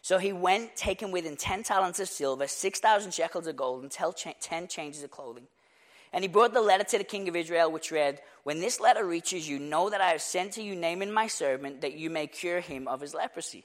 So 0.00 0.18
he 0.18 0.32
went, 0.32 0.76
taking 0.76 1.12
with 1.12 1.24
him 1.24 1.36
ten 1.36 1.62
talents 1.62 2.00
of 2.00 2.08
silver, 2.08 2.46
six 2.46 2.80
thousand 2.80 3.14
shekels 3.14 3.46
of 3.46 3.56
gold, 3.56 3.82
and 3.82 4.16
ten 4.40 4.68
changes 4.68 5.02
of 5.02 5.10
clothing. 5.10 5.46
And 6.12 6.22
he 6.22 6.28
brought 6.28 6.52
the 6.52 6.60
letter 6.60 6.84
to 6.84 6.98
the 6.98 7.04
king 7.04 7.28
of 7.28 7.36
Israel, 7.36 7.72
which 7.72 7.90
read, 7.90 8.20
When 8.42 8.60
this 8.60 8.80
letter 8.80 9.04
reaches 9.04 9.48
you, 9.48 9.58
know 9.58 9.88
that 9.90 10.00
I 10.00 10.08
have 10.08 10.20
sent 10.20 10.52
to 10.52 10.62
you 10.62 10.76
Naaman 10.76 11.12
my 11.12 11.26
servant, 11.26 11.80
that 11.80 11.94
you 11.94 12.10
may 12.10 12.26
cure 12.26 12.60
him 12.60 12.86
of 12.86 13.00
his 13.00 13.14
leprosy. 13.14 13.64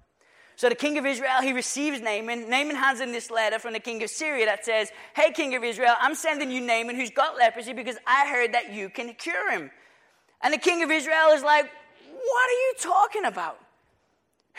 So 0.61 0.69
the 0.69 0.75
king 0.75 0.99
of 0.99 1.07
Israel, 1.07 1.41
he 1.41 1.53
receives 1.53 2.01
Naaman. 2.01 2.47
Naaman 2.47 2.75
hands 2.75 2.99
him 2.99 3.11
this 3.11 3.31
letter 3.31 3.57
from 3.57 3.73
the 3.73 3.79
king 3.79 4.03
of 4.03 4.11
Syria 4.11 4.45
that 4.45 4.63
says, 4.63 4.91
Hey, 5.15 5.31
king 5.31 5.55
of 5.55 5.63
Israel, 5.63 5.95
I'm 5.99 6.13
sending 6.13 6.51
you 6.51 6.61
Naaman 6.61 6.95
who's 6.97 7.09
got 7.09 7.35
leprosy 7.35 7.73
because 7.73 7.95
I 8.05 8.27
heard 8.27 8.53
that 8.53 8.71
you 8.71 8.87
can 8.91 9.11
cure 9.15 9.49
him. 9.49 9.71
And 10.39 10.53
the 10.53 10.59
king 10.59 10.83
of 10.83 10.91
Israel 10.91 11.29
is 11.33 11.41
like, 11.41 11.63
What 11.63 12.47
are 12.47 12.59
you 12.61 12.73
talking 12.77 13.25
about? 13.25 13.57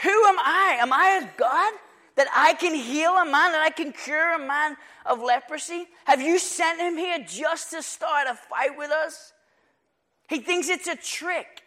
Who 0.02 0.10
am 0.10 0.40
I? 0.40 0.78
Am 0.80 0.92
I 0.92 1.20
a 1.22 1.38
God? 1.38 1.72
That 2.16 2.26
I 2.34 2.54
can 2.54 2.74
heal 2.74 3.12
a 3.12 3.24
man, 3.24 3.52
that 3.52 3.62
I 3.64 3.70
can 3.70 3.92
cure 3.92 4.34
a 4.34 4.44
man 4.44 4.76
of 5.06 5.22
leprosy? 5.22 5.86
Have 6.06 6.20
you 6.20 6.40
sent 6.40 6.80
him 6.80 6.96
here 6.96 7.24
just 7.24 7.70
to 7.70 7.80
start 7.80 8.26
a 8.28 8.34
fight 8.34 8.76
with 8.76 8.90
us? 8.90 9.32
He 10.28 10.40
thinks 10.40 10.68
it's 10.68 10.88
a 10.88 10.96
trick. 10.96 11.61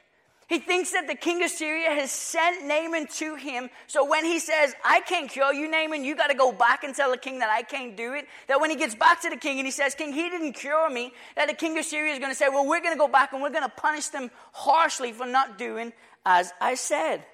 He 0.47 0.59
thinks 0.59 0.91
that 0.91 1.07
the 1.07 1.15
king 1.15 1.43
of 1.43 1.49
Syria 1.49 1.89
has 1.89 2.11
sent 2.11 2.65
Naaman 2.65 3.07
to 3.15 3.35
him. 3.35 3.69
So 3.87 4.07
when 4.07 4.25
he 4.25 4.37
says, 4.37 4.75
I 4.85 4.99
can't 5.01 5.27
cure 5.29 5.51
you, 5.51 5.67
Naaman, 5.67 6.03
you 6.03 6.15
got 6.15 6.27
to 6.27 6.35
go 6.35 6.51
back 6.51 6.83
and 6.83 6.93
tell 6.93 7.09
the 7.09 7.17
king 7.17 7.39
that 7.39 7.49
I 7.49 7.63
can't 7.63 7.97
do 7.97 8.13
it. 8.13 8.27
That 8.47 8.61
when 8.61 8.69
he 8.69 8.75
gets 8.75 8.93
back 8.93 9.21
to 9.21 9.29
the 9.31 9.37
king 9.37 9.57
and 9.57 9.65
he 9.65 9.71
says, 9.71 9.95
King, 9.95 10.13
he 10.13 10.29
didn't 10.29 10.53
cure 10.53 10.87
me, 10.89 11.13
that 11.35 11.47
the 11.47 11.55
king 11.55 11.79
of 11.79 11.85
Syria 11.85 12.13
is 12.13 12.19
going 12.19 12.31
to 12.31 12.37
say, 12.37 12.47
Well, 12.49 12.67
we're 12.67 12.81
going 12.81 12.93
to 12.93 12.99
go 12.99 13.07
back 13.07 13.33
and 13.33 13.41
we're 13.41 13.49
going 13.49 13.63
to 13.63 13.69
punish 13.69 14.07
them 14.09 14.29
harshly 14.53 15.11
for 15.11 15.25
not 15.25 15.57
doing 15.57 15.93
as 16.25 16.51
I 16.59 16.75
said. 16.75 17.25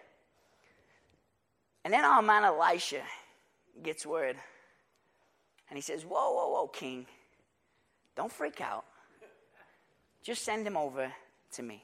And 1.83 1.93
then 1.93 2.03
our 2.05 2.21
man 2.21 2.43
Elisha 2.43 3.01
gets 3.81 4.05
word. 4.05 4.35
And 5.69 5.77
he 5.77 5.81
says, 5.81 6.03
Whoa, 6.03 6.31
whoa, 6.31 6.49
whoa, 6.49 6.67
king. 6.67 7.07
Don't 8.15 8.31
freak 8.31 8.61
out. 8.61 8.85
Just 10.23 10.43
send 10.43 10.67
him 10.67 10.77
over 10.77 11.11
to 11.53 11.63
me. 11.63 11.83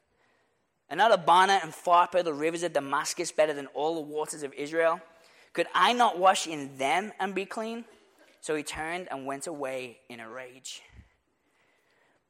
And 0.91 0.97
not 0.97 1.13
Abana 1.13 1.61
and 1.63 1.71
Pharpar, 1.71 2.21
the 2.21 2.33
rivers 2.33 2.63
of 2.63 2.73
Damascus, 2.73 3.31
better 3.31 3.53
than 3.53 3.67
all 3.67 3.95
the 3.95 4.01
waters 4.01 4.43
of 4.43 4.53
Israel? 4.53 4.99
Could 5.53 5.67
I 5.73 5.93
not 5.93 6.19
wash 6.19 6.47
in 6.47 6.77
them 6.77 7.13
and 7.17 7.33
be 7.33 7.45
clean? 7.45 7.85
So 8.41 8.55
he 8.55 8.63
turned 8.63 9.07
and 9.09 9.25
went 9.25 9.47
away 9.47 9.99
in 10.09 10.19
a 10.19 10.29
rage. 10.29 10.81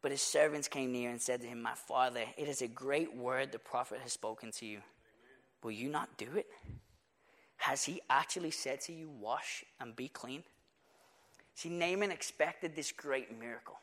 But 0.03 0.11
his 0.11 0.21
servants 0.21 0.67
came 0.67 0.91
near 0.91 1.09
and 1.09 1.19
said 1.19 1.41
to 1.41 1.47
him, 1.47 1.63
My 1.63 1.73
father, 1.73 2.23
it 2.37 2.47
is 2.47 2.61
a 2.61 2.67
great 2.67 3.15
word 3.15 3.51
the 3.51 3.57
prophet 3.59 3.99
has 4.03 4.13
spoken 4.13 4.51
to 4.51 4.65
you. 4.67 4.81
Will 5.63 5.71
you 5.71 5.89
not 5.89 6.15
do 6.17 6.27
it? 6.35 6.45
Has 7.57 7.83
he 7.83 8.01
actually 8.11 8.51
said 8.51 8.81
to 8.81 8.93
you, 8.93 9.09
Wash 9.09 9.63
and 9.79 9.95
be 9.95 10.07
clean? 10.07 10.43
See, 11.55 11.69
Naaman 11.69 12.11
expected 12.11 12.75
this 12.75 12.91
great 12.91 13.39
miracle. 13.39 13.79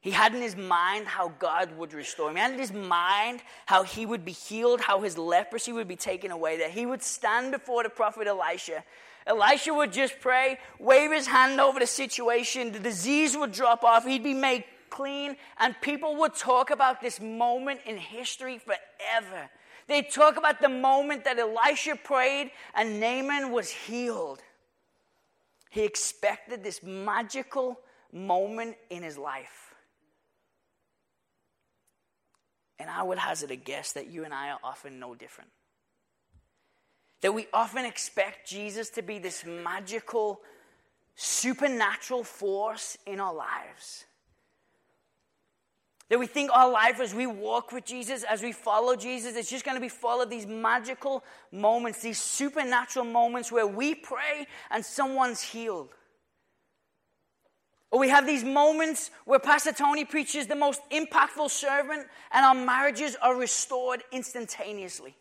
He 0.00 0.12
had 0.12 0.34
in 0.34 0.40
his 0.40 0.56
mind 0.56 1.06
how 1.06 1.28
God 1.38 1.76
would 1.76 1.92
restore 1.92 2.30
him. 2.30 2.36
He 2.36 2.42
had 2.42 2.52
in 2.52 2.58
his 2.58 2.72
mind 2.72 3.42
how 3.66 3.82
he 3.82 4.06
would 4.06 4.24
be 4.24 4.32
healed, 4.32 4.80
how 4.80 5.02
his 5.02 5.18
leprosy 5.18 5.72
would 5.72 5.88
be 5.88 5.96
taken 5.96 6.30
away, 6.30 6.58
that 6.58 6.70
he 6.70 6.86
would 6.86 7.02
stand 7.02 7.52
before 7.52 7.82
the 7.82 7.90
prophet 7.90 8.26
Elisha. 8.26 8.82
Elisha 9.26 9.74
would 9.74 9.92
just 9.92 10.18
pray, 10.20 10.58
wave 10.78 11.12
his 11.12 11.26
hand 11.26 11.60
over 11.60 11.78
the 11.78 11.86
situation, 11.86 12.72
the 12.72 12.78
disease 12.78 13.36
would 13.36 13.52
drop 13.52 13.84
off, 13.84 14.06
he'd 14.06 14.24
be 14.24 14.32
made 14.32 14.64
clean, 14.88 15.36
and 15.58 15.74
people 15.82 16.16
would 16.16 16.34
talk 16.34 16.70
about 16.70 17.00
this 17.02 17.20
moment 17.20 17.80
in 17.84 17.98
history 17.98 18.58
forever. 18.58 19.50
They'd 19.86 20.10
talk 20.10 20.36
about 20.36 20.60
the 20.60 20.68
moment 20.68 21.24
that 21.24 21.38
Elisha 21.38 21.96
prayed 21.96 22.50
and 22.74 23.00
Naaman 23.00 23.50
was 23.50 23.70
healed. 23.70 24.40
He 25.68 25.82
expected 25.82 26.64
this 26.64 26.82
magical 26.82 27.78
moment 28.12 28.76
in 28.88 29.02
his 29.02 29.18
life. 29.18 29.69
And 32.80 32.88
I 32.88 33.02
would 33.02 33.18
hazard 33.18 33.50
a 33.50 33.56
guess 33.56 33.92
that 33.92 34.10
you 34.10 34.24
and 34.24 34.32
I 34.32 34.48
are 34.48 34.58
often 34.64 34.98
no 34.98 35.14
different. 35.14 35.50
That 37.20 37.34
we 37.34 37.46
often 37.52 37.84
expect 37.84 38.48
Jesus 38.48 38.88
to 38.90 39.02
be 39.02 39.18
this 39.18 39.44
magical, 39.44 40.40
supernatural 41.14 42.24
force 42.24 42.96
in 43.06 43.20
our 43.20 43.34
lives. 43.34 44.06
That 46.08 46.18
we 46.18 46.26
think 46.26 46.50
our 46.54 46.70
life 46.70 47.00
as 47.00 47.14
we 47.14 47.26
walk 47.26 47.70
with 47.70 47.84
Jesus, 47.84 48.24
as 48.24 48.42
we 48.42 48.52
follow 48.52 48.96
Jesus, 48.96 49.36
it's 49.36 49.50
just 49.50 49.66
going 49.66 49.76
to 49.76 49.80
be 49.80 49.90
full 49.90 50.22
of 50.22 50.30
these 50.30 50.46
magical 50.46 51.22
moments, 51.52 52.00
these 52.00 52.18
supernatural 52.18 53.04
moments 53.04 53.52
where 53.52 53.66
we 53.66 53.94
pray 53.94 54.46
and 54.70 54.82
someone's 54.82 55.42
healed. 55.42 55.90
Or 57.90 57.98
we 57.98 58.08
have 58.08 58.26
these 58.26 58.44
moments 58.44 59.10
where 59.24 59.40
Pastor 59.40 59.72
Tony 59.72 60.04
preaches 60.04 60.46
the 60.46 60.54
most 60.54 60.80
impactful 60.90 61.50
sermon 61.50 62.04
and 62.30 62.46
our 62.46 62.54
marriages 62.54 63.16
are 63.20 63.34
restored 63.34 64.04
instantaneously. 64.12 65.16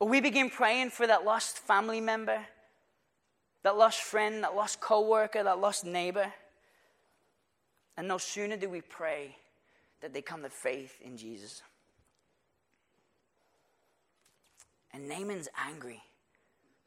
Or 0.00 0.08
we 0.08 0.20
begin 0.20 0.50
praying 0.50 0.90
for 0.90 1.06
that 1.06 1.24
lost 1.24 1.58
family 1.58 2.00
member, 2.00 2.40
that 3.62 3.76
lost 3.76 4.00
friend, 4.00 4.42
that 4.42 4.56
lost 4.56 4.80
coworker, 4.80 5.44
that 5.44 5.60
lost 5.60 5.84
neighbor. 5.84 6.32
And 7.96 8.08
no 8.08 8.18
sooner 8.18 8.56
do 8.56 8.68
we 8.68 8.80
pray 8.80 9.36
that 10.00 10.12
they 10.12 10.20
come 10.20 10.42
to 10.42 10.50
faith 10.50 11.00
in 11.00 11.16
Jesus. 11.16 11.62
And 14.92 15.08
Naaman's 15.08 15.48
angry 15.56 16.02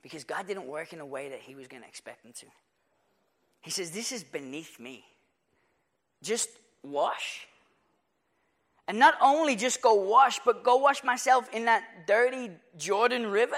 because 0.02 0.26
God 0.26 0.46
didn't 0.48 0.68
work 0.68 0.92
in 0.92 1.00
a 1.00 1.06
way 1.06 1.30
that 1.30 1.40
he 1.40 1.56
was 1.56 1.68
going 1.68 1.82
to 1.82 1.88
expect 1.88 2.26
him 2.26 2.34
to. 2.34 2.46
He 3.66 3.72
says, 3.72 3.90
This 3.90 4.12
is 4.12 4.24
beneath 4.24 4.80
me. 4.80 5.04
Just 6.22 6.50
wash. 6.84 7.48
And 8.88 9.00
not 9.00 9.16
only 9.20 9.56
just 9.56 9.82
go 9.82 9.96
wash, 9.96 10.40
but 10.46 10.64
go 10.64 10.78
wash 10.78 11.04
myself 11.04 11.52
in 11.52 11.66
that 11.66 12.06
dirty 12.06 12.52
Jordan 12.78 13.26
River. 13.26 13.56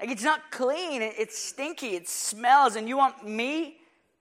Like 0.00 0.10
it's 0.10 0.24
not 0.24 0.50
clean, 0.50 1.02
it's 1.02 1.38
stinky, 1.38 1.94
it 1.94 2.08
smells, 2.08 2.74
and 2.74 2.88
you 2.88 2.96
want 2.96 3.24
me 3.24 3.76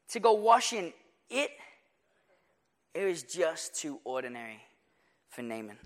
to 0.10 0.19
go 0.19 0.33
wash 0.33 0.72
in 0.72 0.93
it? 1.31 1.50
It 2.93 3.05
was 3.05 3.24
just 3.24 3.75
too 3.75 4.00
ordinary 4.03 4.62
for 5.29 5.41
Naaman. 5.41 5.77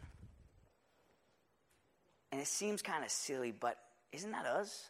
And 2.34 2.42
it 2.42 2.48
seems 2.48 2.82
kind 2.82 3.06
of 3.06 3.10
silly, 3.12 3.54
but 3.58 3.78
isn't 4.12 4.32
that 4.32 4.46
us? 4.46 4.90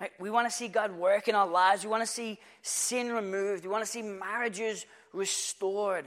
Right? 0.00 0.10
We 0.18 0.30
want 0.30 0.48
to 0.48 0.54
see 0.54 0.68
God 0.68 0.92
work 0.92 1.28
in 1.28 1.34
our 1.34 1.46
lives. 1.46 1.84
We 1.84 1.90
want 1.90 2.02
to 2.02 2.06
see 2.06 2.38
sin 2.62 3.12
removed. 3.12 3.64
We 3.64 3.70
want 3.70 3.84
to 3.84 3.90
see 3.90 4.02
marriages 4.02 4.86
restored, 5.12 6.06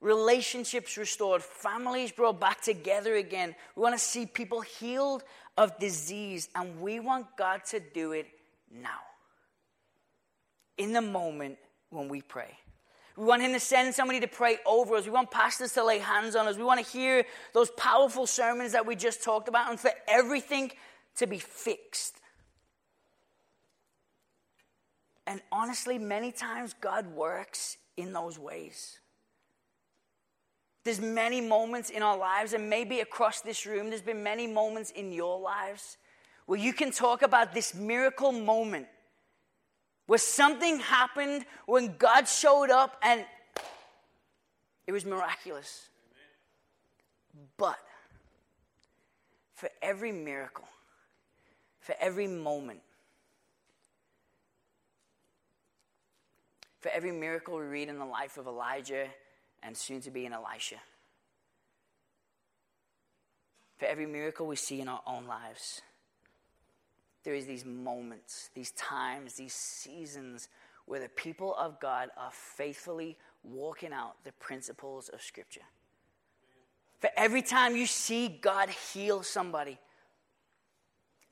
relationships 0.00 0.96
restored, 0.96 1.42
families 1.42 2.10
brought 2.10 2.40
back 2.40 2.60
together 2.60 3.14
again. 3.14 3.54
We 3.76 3.82
want 3.82 3.94
to 3.94 4.04
see 4.04 4.26
people 4.26 4.60
healed 4.60 5.22
of 5.56 5.78
disease, 5.78 6.48
and 6.56 6.80
we 6.80 6.98
want 6.98 7.36
God 7.38 7.64
to 7.66 7.78
do 7.78 8.10
it 8.10 8.26
now, 8.72 9.00
in 10.76 10.92
the 10.92 11.00
moment 11.00 11.58
when 11.90 12.08
we 12.08 12.20
pray. 12.20 12.50
We 13.16 13.24
want 13.24 13.42
Him 13.42 13.52
to 13.52 13.60
send 13.60 13.94
somebody 13.94 14.18
to 14.18 14.26
pray 14.26 14.58
over 14.66 14.96
us. 14.96 15.04
We 15.04 15.12
want 15.12 15.30
pastors 15.30 15.72
to 15.74 15.84
lay 15.84 16.00
hands 16.00 16.34
on 16.34 16.48
us. 16.48 16.56
We 16.56 16.64
want 16.64 16.84
to 16.84 16.92
hear 16.92 17.24
those 17.52 17.70
powerful 17.70 18.26
sermons 18.26 18.72
that 18.72 18.84
we 18.84 18.96
just 18.96 19.22
talked 19.22 19.46
about, 19.46 19.70
and 19.70 19.78
for 19.78 19.92
everything 20.08 20.72
to 21.18 21.28
be 21.28 21.38
fixed 21.38 22.20
and 25.26 25.40
honestly, 25.50 25.98
many 25.98 26.32
times 26.32 26.74
God 26.80 27.06
works 27.06 27.76
in 27.96 28.12
those 28.12 28.38
ways. 28.38 28.98
There's 30.84 31.00
many 31.00 31.40
moments 31.40 31.88
in 31.88 32.02
our 32.02 32.16
lives, 32.16 32.52
and 32.52 32.68
maybe 32.68 33.00
across 33.00 33.40
this 33.40 33.64
room, 33.64 33.88
there's 33.88 34.02
been 34.02 34.22
many 34.22 34.46
moments 34.46 34.90
in 34.90 35.12
your 35.12 35.40
lives 35.40 35.96
where 36.46 36.58
you 36.58 36.74
can 36.74 36.90
talk 36.90 37.22
about 37.22 37.54
this 37.54 37.74
miracle 37.74 38.32
moment 38.32 38.86
where 40.06 40.18
something 40.18 40.78
happened 40.80 41.46
when 41.66 41.96
God 41.96 42.28
showed 42.28 42.70
up 42.70 43.00
and 43.02 43.24
it 44.86 44.92
was 44.92 45.06
miraculous. 45.06 45.88
But 47.56 47.78
for 49.54 49.70
every 49.80 50.12
miracle, 50.12 50.68
for 51.80 51.94
every 51.98 52.26
moment, 52.26 52.80
for 56.84 56.90
every 56.90 57.12
miracle 57.12 57.56
we 57.56 57.64
read 57.64 57.88
in 57.88 57.98
the 57.98 58.04
life 58.04 58.36
of 58.36 58.46
Elijah 58.46 59.06
and 59.62 59.74
soon 59.74 60.02
to 60.02 60.10
be 60.10 60.26
in 60.26 60.34
Elisha. 60.34 60.76
For 63.78 63.86
every 63.86 64.04
miracle 64.04 64.46
we 64.46 64.56
see 64.56 64.82
in 64.82 64.88
our 64.88 65.00
own 65.06 65.26
lives, 65.26 65.80
there 67.22 67.32
is 67.32 67.46
these 67.46 67.64
moments, 67.64 68.50
these 68.54 68.70
times, 68.72 69.32
these 69.32 69.54
seasons 69.54 70.50
where 70.84 71.00
the 71.00 71.08
people 71.08 71.54
of 71.54 71.80
God 71.80 72.10
are 72.18 72.30
faithfully 72.30 73.16
walking 73.42 73.94
out 73.94 74.22
the 74.22 74.32
principles 74.32 75.08
of 75.08 75.22
Scripture. 75.22 75.64
For 76.98 77.08
every 77.16 77.40
time 77.40 77.76
you 77.76 77.86
see 77.86 78.28
God 78.28 78.68
heal 78.68 79.22
somebody, 79.22 79.78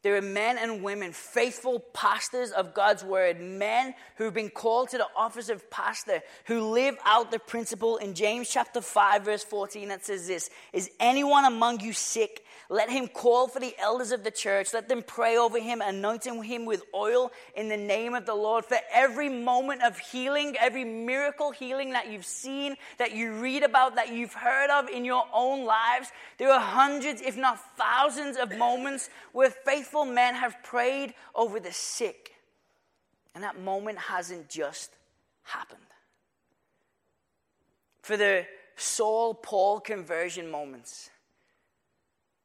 There 0.02 0.16
are 0.16 0.22
men 0.22 0.58
and 0.58 0.82
women, 0.82 1.12
faithful 1.12 1.78
pastors 1.78 2.50
of 2.50 2.74
God's 2.74 3.04
word, 3.04 3.40
men 3.40 3.94
who've 4.16 4.34
been 4.34 4.50
called 4.50 4.88
to 4.90 4.98
the 4.98 5.06
office 5.16 5.48
of 5.48 5.70
pastor, 5.70 6.22
who 6.46 6.70
live 6.70 6.96
out 7.04 7.30
the 7.30 7.38
principle 7.38 7.98
in 7.98 8.14
James 8.14 8.50
chapter 8.50 8.80
5, 8.80 9.24
verse 9.24 9.44
14 9.44 9.88
that 9.88 10.04
says 10.04 10.26
this 10.26 10.50
Is 10.72 10.90
anyone 10.98 11.44
among 11.44 11.80
you 11.80 11.92
sick? 11.92 12.44
Let 12.72 12.88
him 12.88 13.06
call 13.06 13.48
for 13.48 13.60
the 13.60 13.74
elders 13.78 14.12
of 14.12 14.24
the 14.24 14.30
church. 14.30 14.72
Let 14.72 14.88
them 14.88 15.02
pray 15.06 15.36
over 15.36 15.60
him, 15.60 15.82
anointing 15.82 16.42
him 16.42 16.64
with 16.64 16.82
oil 16.94 17.30
in 17.54 17.68
the 17.68 17.76
name 17.76 18.14
of 18.14 18.24
the 18.24 18.34
Lord. 18.34 18.64
For 18.64 18.78
every 18.90 19.28
moment 19.28 19.82
of 19.82 19.98
healing, 19.98 20.56
every 20.58 20.82
miracle 20.82 21.50
healing 21.50 21.90
that 21.92 22.10
you've 22.10 22.24
seen, 22.24 22.76
that 22.96 23.14
you 23.14 23.34
read 23.34 23.62
about, 23.62 23.96
that 23.96 24.10
you've 24.10 24.32
heard 24.32 24.70
of 24.70 24.88
in 24.88 25.04
your 25.04 25.26
own 25.34 25.66
lives, 25.66 26.12
there 26.38 26.50
are 26.50 26.58
hundreds, 26.58 27.20
if 27.20 27.36
not 27.36 27.60
thousands, 27.76 28.38
of 28.38 28.56
moments 28.56 29.10
where 29.32 29.50
faithful 29.50 30.06
men 30.06 30.34
have 30.34 30.56
prayed 30.62 31.12
over 31.34 31.60
the 31.60 31.72
sick. 31.72 32.32
And 33.34 33.44
that 33.44 33.60
moment 33.60 33.98
hasn't 33.98 34.48
just 34.48 34.92
happened. 35.42 35.80
For 38.00 38.16
the 38.16 38.46
Saul 38.76 39.34
Paul 39.34 39.78
conversion 39.78 40.50
moments, 40.50 41.10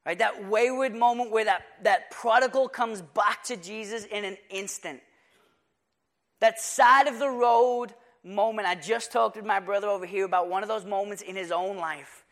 Right? 0.08 0.18
That 0.18 0.48
wayward 0.48 0.94
moment 0.94 1.32
where 1.32 1.44
that, 1.44 1.64
that 1.82 2.10
prodigal 2.10 2.70
comes 2.70 3.02
back 3.02 3.44
to 3.44 3.58
Jesus 3.58 4.06
in 4.06 4.24
an 4.24 4.38
instant. 4.48 5.00
That 6.40 6.58
side 6.58 7.08
of 7.08 7.18
the 7.18 7.28
road 7.28 7.92
moment. 8.24 8.66
I 8.66 8.74
just 8.74 9.12
talked 9.12 9.36
with 9.36 9.44
my 9.44 9.60
brother 9.60 9.86
over 9.86 10.06
here 10.06 10.24
about 10.24 10.48
one 10.48 10.62
of 10.62 10.68
those 10.70 10.86
moments 10.86 11.20
in 11.20 11.36
his 11.36 11.52
own 11.52 11.76
life 11.76 12.24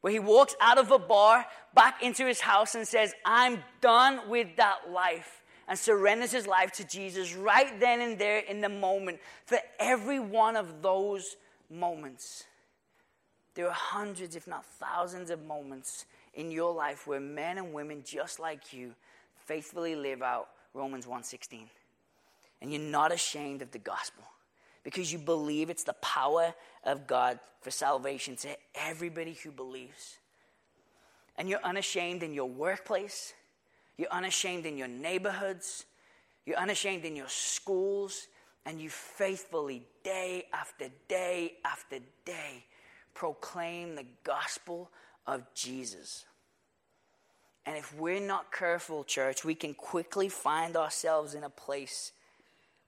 where 0.00 0.10
he 0.10 0.20
walks 0.20 0.56
out 0.58 0.78
of 0.78 0.90
a 0.90 0.98
bar 0.98 1.44
back 1.74 2.02
into 2.02 2.26
his 2.26 2.40
house 2.40 2.74
and 2.74 2.88
says, 2.88 3.12
I'm 3.26 3.62
done 3.82 4.30
with 4.30 4.56
that 4.56 4.90
life, 4.90 5.42
and 5.68 5.78
surrenders 5.78 6.32
his 6.32 6.46
life 6.46 6.72
to 6.72 6.84
Jesus 6.84 7.34
right 7.34 7.78
then 7.78 8.00
and 8.00 8.18
there 8.18 8.38
in 8.38 8.62
the 8.62 8.70
moment. 8.70 9.20
For 9.44 9.58
every 9.78 10.18
one 10.18 10.56
of 10.56 10.80
those 10.80 11.36
moments, 11.70 12.44
there 13.54 13.68
are 13.68 13.74
hundreds, 13.74 14.34
if 14.34 14.46
not 14.46 14.64
thousands, 14.64 15.28
of 15.28 15.44
moments 15.44 16.06
in 16.34 16.50
your 16.50 16.72
life 16.72 17.06
where 17.06 17.20
men 17.20 17.58
and 17.58 17.72
women 17.72 18.02
just 18.04 18.40
like 18.40 18.72
you 18.72 18.94
faithfully 19.46 19.94
live 19.94 20.22
out 20.22 20.48
Romans 20.74 21.06
1:16. 21.06 21.68
And 22.60 22.72
you're 22.72 22.80
not 22.80 23.12
ashamed 23.12 23.62
of 23.62 23.72
the 23.72 23.78
gospel 23.78 24.24
because 24.84 25.12
you 25.12 25.18
believe 25.18 25.70
it's 25.70 25.84
the 25.84 25.92
power 25.94 26.54
of 26.84 27.06
God 27.06 27.38
for 27.60 27.70
salvation 27.70 28.36
to 28.36 28.56
everybody 28.74 29.34
who 29.34 29.50
believes. 29.50 30.18
And 31.36 31.48
you're 31.48 31.64
unashamed 31.64 32.22
in 32.22 32.34
your 32.34 32.48
workplace, 32.48 33.34
you're 33.96 34.12
unashamed 34.12 34.66
in 34.66 34.76
your 34.76 34.88
neighborhoods, 34.88 35.86
you're 36.44 36.58
unashamed 36.58 37.04
in 37.04 37.16
your 37.16 37.28
schools, 37.28 38.28
and 38.64 38.80
you 38.80 38.90
faithfully, 38.90 39.82
day 40.04 40.46
after 40.52 40.88
day 41.08 41.54
after 41.64 41.98
day, 42.24 42.64
proclaim 43.14 43.94
the 43.94 44.06
gospel 44.24 44.90
of 45.26 45.42
Jesus. 45.54 46.24
And 47.64 47.76
if 47.76 47.94
we're 47.96 48.20
not 48.20 48.52
careful, 48.52 49.04
church, 49.04 49.44
we 49.44 49.54
can 49.54 49.74
quickly 49.74 50.28
find 50.28 50.76
ourselves 50.76 51.34
in 51.34 51.44
a 51.44 51.50
place 51.50 52.12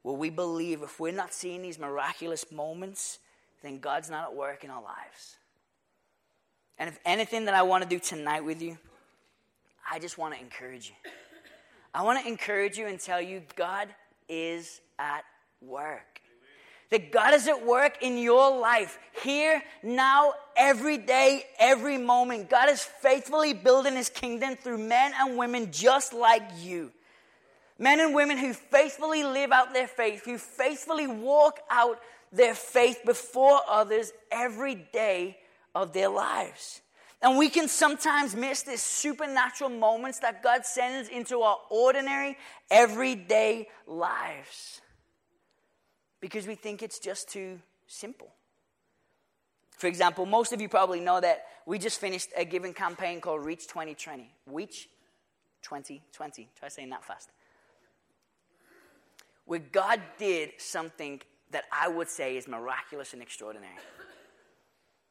where 0.02 0.16
we 0.16 0.30
believe 0.30 0.82
if 0.82 0.98
we're 0.98 1.12
not 1.12 1.32
seeing 1.32 1.62
these 1.62 1.78
miraculous 1.78 2.50
moments, 2.50 3.20
then 3.62 3.78
God's 3.78 4.10
not 4.10 4.24
at 4.24 4.34
work 4.34 4.64
in 4.64 4.70
our 4.70 4.82
lives. 4.82 5.36
And 6.78 6.88
if 6.88 6.98
anything 7.04 7.44
that 7.44 7.54
I 7.54 7.62
want 7.62 7.84
to 7.84 7.88
do 7.88 7.98
tonight 7.98 8.44
with 8.44 8.60
you, 8.60 8.76
I 9.90 9.98
just 9.98 10.18
want 10.18 10.34
to 10.34 10.40
encourage 10.40 10.88
you. 10.88 11.10
I 11.94 12.02
want 12.02 12.20
to 12.20 12.28
encourage 12.28 12.76
you 12.76 12.88
and 12.88 12.98
tell 12.98 13.20
you 13.20 13.42
God 13.54 13.88
is 14.28 14.80
at 14.98 15.24
work. 15.60 16.20
That 16.90 17.10
God 17.10 17.34
is 17.34 17.48
at 17.48 17.64
work 17.64 18.02
in 18.02 18.18
your 18.18 18.58
life, 18.58 18.98
here, 19.22 19.62
now, 19.82 20.34
every 20.56 20.98
day, 20.98 21.44
every 21.58 21.98
moment. 21.98 22.50
God 22.50 22.68
is 22.68 22.82
faithfully 22.82 23.52
building 23.54 23.96
his 23.96 24.08
kingdom 24.08 24.56
through 24.56 24.78
men 24.78 25.12
and 25.18 25.38
women 25.38 25.72
just 25.72 26.12
like 26.12 26.42
you. 26.58 26.92
Men 27.78 28.00
and 28.00 28.14
women 28.14 28.38
who 28.38 28.52
faithfully 28.52 29.24
live 29.24 29.50
out 29.50 29.72
their 29.72 29.88
faith, 29.88 30.24
who 30.24 30.38
faithfully 30.38 31.06
walk 31.06 31.58
out 31.70 31.98
their 32.32 32.54
faith 32.54 33.00
before 33.04 33.60
others 33.68 34.12
every 34.30 34.74
day 34.74 35.38
of 35.74 35.92
their 35.92 36.08
lives. 36.08 36.82
And 37.22 37.38
we 37.38 37.48
can 37.48 37.68
sometimes 37.68 38.36
miss 38.36 38.62
these 38.62 38.82
supernatural 38.82 39.70
moments 39.70 40.18
that 40.20 40.42
God 40.42 40.66
sends 40.66 41.08
into 41.08 41.40
our 41.40 41.58
ordinary, 41.70 42.36
everyday 42.70 43.68
lives 43.86 44.82
because 46.24 46.46
we 46.46 46.54
think 46.54 46.82
it's 46.82 46.98
just 46.98 47.28
too 47.28 47.60
simple. 47.86 48.32
For 49.76 49.88
example, 49.88 50.24
most 50.24 50.54
of 50.54 50.60
you 50.62 50.70
probably 50.70 50.98
know 50.98 51.20
that 51.20 51.44
we 51.66 51.78
just 51.78 52.00
finished 52.00 52.30
a 52.34 52.46
given 52.46 52.72
campaign 52.72 53.20
called 53.20 53.44
Reach 53.44 53.66
2020. 53.66 54.32
Reach 54.46 54.88
2020. 55.60 56.48
Try 56.58 56.68
saying 56.68 56.88
that 56.88 57.04
fast. 57.04 57.28
Where 59.44 59.58
God 59.58 60.00
did 60.16 60.52
something 60.56 61.20
that 61.50 61.64
I 61.70 61.88
would 61.88 62.08
say 62.08 62.38
is 62.38 62.48
miraculous 62.48 63.12
and 63.12 63.20
extraordinary. 63.20 63.76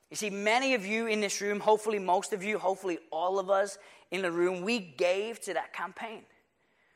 You 0.10 0.18
see, 0.18 0.32
many 0.32 0.74
of 0.74 0.84
you 0.84 1.06
in 1.06 1.22
this 1.22 1.42
room, 1.42 1.60
hopefully 1.60 2.00
most 2.00 2.34
of 2.34 2.44
you, 2.44 2.58
hopefully 2.58 2.98
all 3.12 3.38
of 3.38 3.52
us 3.52 3.78
in 4.10 4.24
the 4.24 4.32
room, 4.32 4.64
we 4.64 4.80
gave 4.80 5.40
to 5.42 5.54
that 5.54 5.74
campaign. 5.74 6.24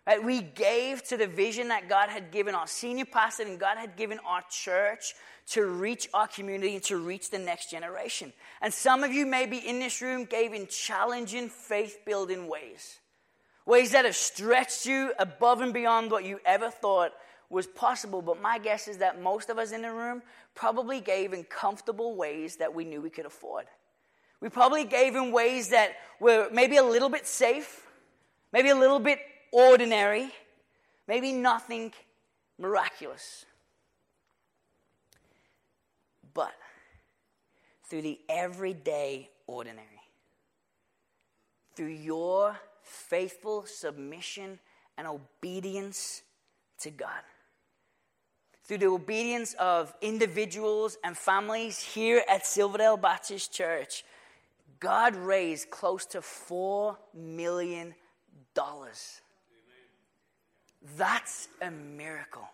Right? 0.08 0.24
We 0.24 0.42
gave 0.42 1.04
to 1.10 1.18
the 1.18 1.28
vision 1.28 1.68
that 1.68 1.90
God 1.90 2.08
had 2.08 2.32
given 2.32 2.56
our 2.56 2.66
senior 2.66 3.04
pastor 3.04 3.44
and 3.44 3.60
God 3.60 3.78
had 3.78 3.98
given 3.98 4.20
our 4.26 4.42
church 4.50 5.14
to 5.48 5.66
reach 5.66 6.08
our 6.14 6.30
community 6.30 6.76
and 6.76 6.84
to 6.86 6.96
reach 6.96 7.30
the 7.30 7.38
next 7.38 7.70
generation. 7.70 8.32
And 8.62 8.74
some 8.74 9.04
of 9.04 9.12
you, 9.12 9.26
maybe 9.26 9.58
in 9.58 9.80
this 9.80 10.02
room, 10.02 10.24
gave 10.24 10.54
in 10.54 10.68
challenging, 10.68 11.50
faith 11.50 12.00
building 12.06 12.48
ways. 12.48 13.00
Ways 13.66 13.92
that 13.92 14.06
have 14.06 14.16
stretched 14.16 14.86
you 14.86 15.12
above 15.20 15.60
and 15.60 15.74
beyond 15.74 16.10
what 16.10 16.24
you 16.24 16.40
ever 16.46 16.70
thought 16.70 17.12
was 17.50 17.68
possible. 17.68 18.22
But 18.22 18.42
my 18.42 18.60
guess 18.60 18.88
is 18.88 19.00
that 19.00 19.22
most 19.22 19.50
of 19.50 19.58
us 19.58 19.74
in 19.74 19.82
the 19.82 19.92
room 19.92 20.22
probably 20.56 21.02
gave 21.02 21.34
in 21.34 21.44
comfortable 21.44 22.16
ways 22.16 22.56
that 22.58 22.74
we 22.74 22.86
knew 22.86 23.02
we 23.02 23.10
could 23.10 23.26
afford. 23.26 23.66
We 24.40 24.48
probably 24.48 24.86
gave 24.86 25.18
in 25.18 25.34
ways 25.34 25.70
that 25.70 25.92
were 26.22 26.48
maybe 26.50 26.78
a 26.78 26.84
little 26.84 27.10
bit 27.10 27.28
safe, 27.28 27.86
maybe 28.54 28.70
a 28.70 28.76
little 28.76 29.00
bit 29.00 29.20
ordinary, 29.58 30.30
maybe 31.08 31.34
nothing 31.34 31.92
miraculous. 32.60 33.46
But 36.36 36.54
through 37.90 38.04
the 38.04 38.20
everyday 38.30 39.32
ordinary, 39.48 39.88
through 41.76 41.88
your 41.88 42.56
faithful 42.84 43.66
submission 43.66 44.60
and 44.96 45.08
obedience 45.08 46.22
to 46.82 46.92
God, 46.92 47.24
through 48.64 48.78
the 48.78 48.88
obedience 48.88 49.56
of 49.56 49.92
individuals 50.02 51.00
and 51.04 51.18
families 51.18 51.80
here 51.80 52.22
at 52.30 52.46
Silverdale 52.46 52.98
Baptist 52.98 53.52
Church, 53.52 54.04
God 54.80 55.16
raised 55.16 55.72
close 55.72 56.06
to 56.08 56.20
$4 56.20 56.96
million. 57.16 57.96
That's 60.98 61.48
a 61.62 61.72
miracle. 61.72 62.48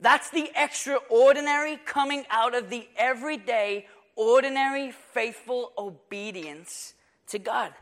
That's 0.00 0.30
the 0.30 0.50
extraordinary 0.54 1.78
coming 1.84 2.24
out 2.30 2.54
of 2.54 2.70
the 2.70 2.86
everyday, 2.96 3.86
ordinary, 4.14 4.92
faithful 5.12 5.72
obedience 5.78 6.94
to 7.28 7.38
God. 7.38 7.72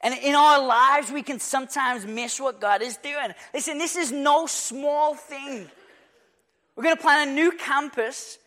And 0.00 0.14
in 0.22 0.34
our 0.34 0.64
lives, 0.64 1.10
we 1.10 1.22
can 1.22 1.40
sometimes 1.40 2.06
miss 2.06 2.38
what 2.40 2.60
God 2.60 2.82
is 2.82 2.96
doing. 2.98 3.32
Listen, 3.52 3.78
this 3.78 3.96
is 3.96 4.12
no 4.12 4.46
small 4.46 5.14
thing. 5.14 5.70
We're 6.76 6.82
going 6.82 6.96
to 6.96 7.02
plan 7.02 7.28
a 7.28 7.32
new 7.32 7.52
campus. 7.52 8.38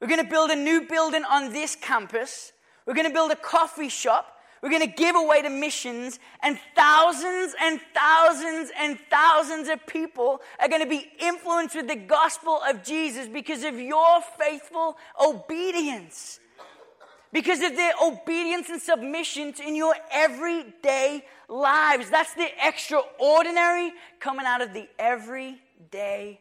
We're 0.00 0.08
going 0.08 0.22
to 0.22 0.30
build 0.30 0.50
a 0.50 0.56
new 0.56 0.86
building 0.88 1.24
on 1.24 1.52
this 1.52 1.74
campus. 1.74 2.52
We're 2.86 2.94
going 2.94 3.08
to 3.08 3.12
build 3.12 3.32
a 3.32 3.36
coffee 3.36 3.88
shop. 3.88 4.39
We're 4.62 4.70
going 4.70 4.86
to 4.86 4.94
give 4.94 5.16
away 5.16 5.40
to 5.42 5.48
missions, 5.48 6.18
and 6.42 6.58
thousands 6.76 7.54
and 7.60 7.80
thousands 7.94 8.70
and 8.78 8.98
thousands 9.10 9.68
of 9.68 9.86
people 9.86 10.42
are 10.58 10.68
going 10.68 10.82
to 10.82 10.88
be 10.88 11.10
influenced 11.18 11.76
with 11.76 11.88
the 11.88 11.96
gospel 11.96 12.60
of 12.68 12.84
Jesus 12.84 13.26
because 13.26 13.64
of 13.64 13.80
your 13.80 14.20
faithful 14.38 14.98
obedience. 15.18 16.40
Because 17.32 17.62
of 17.62 17.74
their 17.76 17.92
obedience 18.02 18.68
and 18.68 18.82
submission 18.82 19.54
in 19.64 19.76
your 19.76 19.94
everyday 20.10 21.24
lives. 21.48 22.10
That's 22.10 22.34
the 22.34 22.48
extraordinary 22.62 23.92
coming 24.18 24.46
out 24.46 24.60
of 24.60 24.74
the 24.74 24.88
everyday 24.98 26.40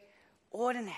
ordinary. 0.52 0.96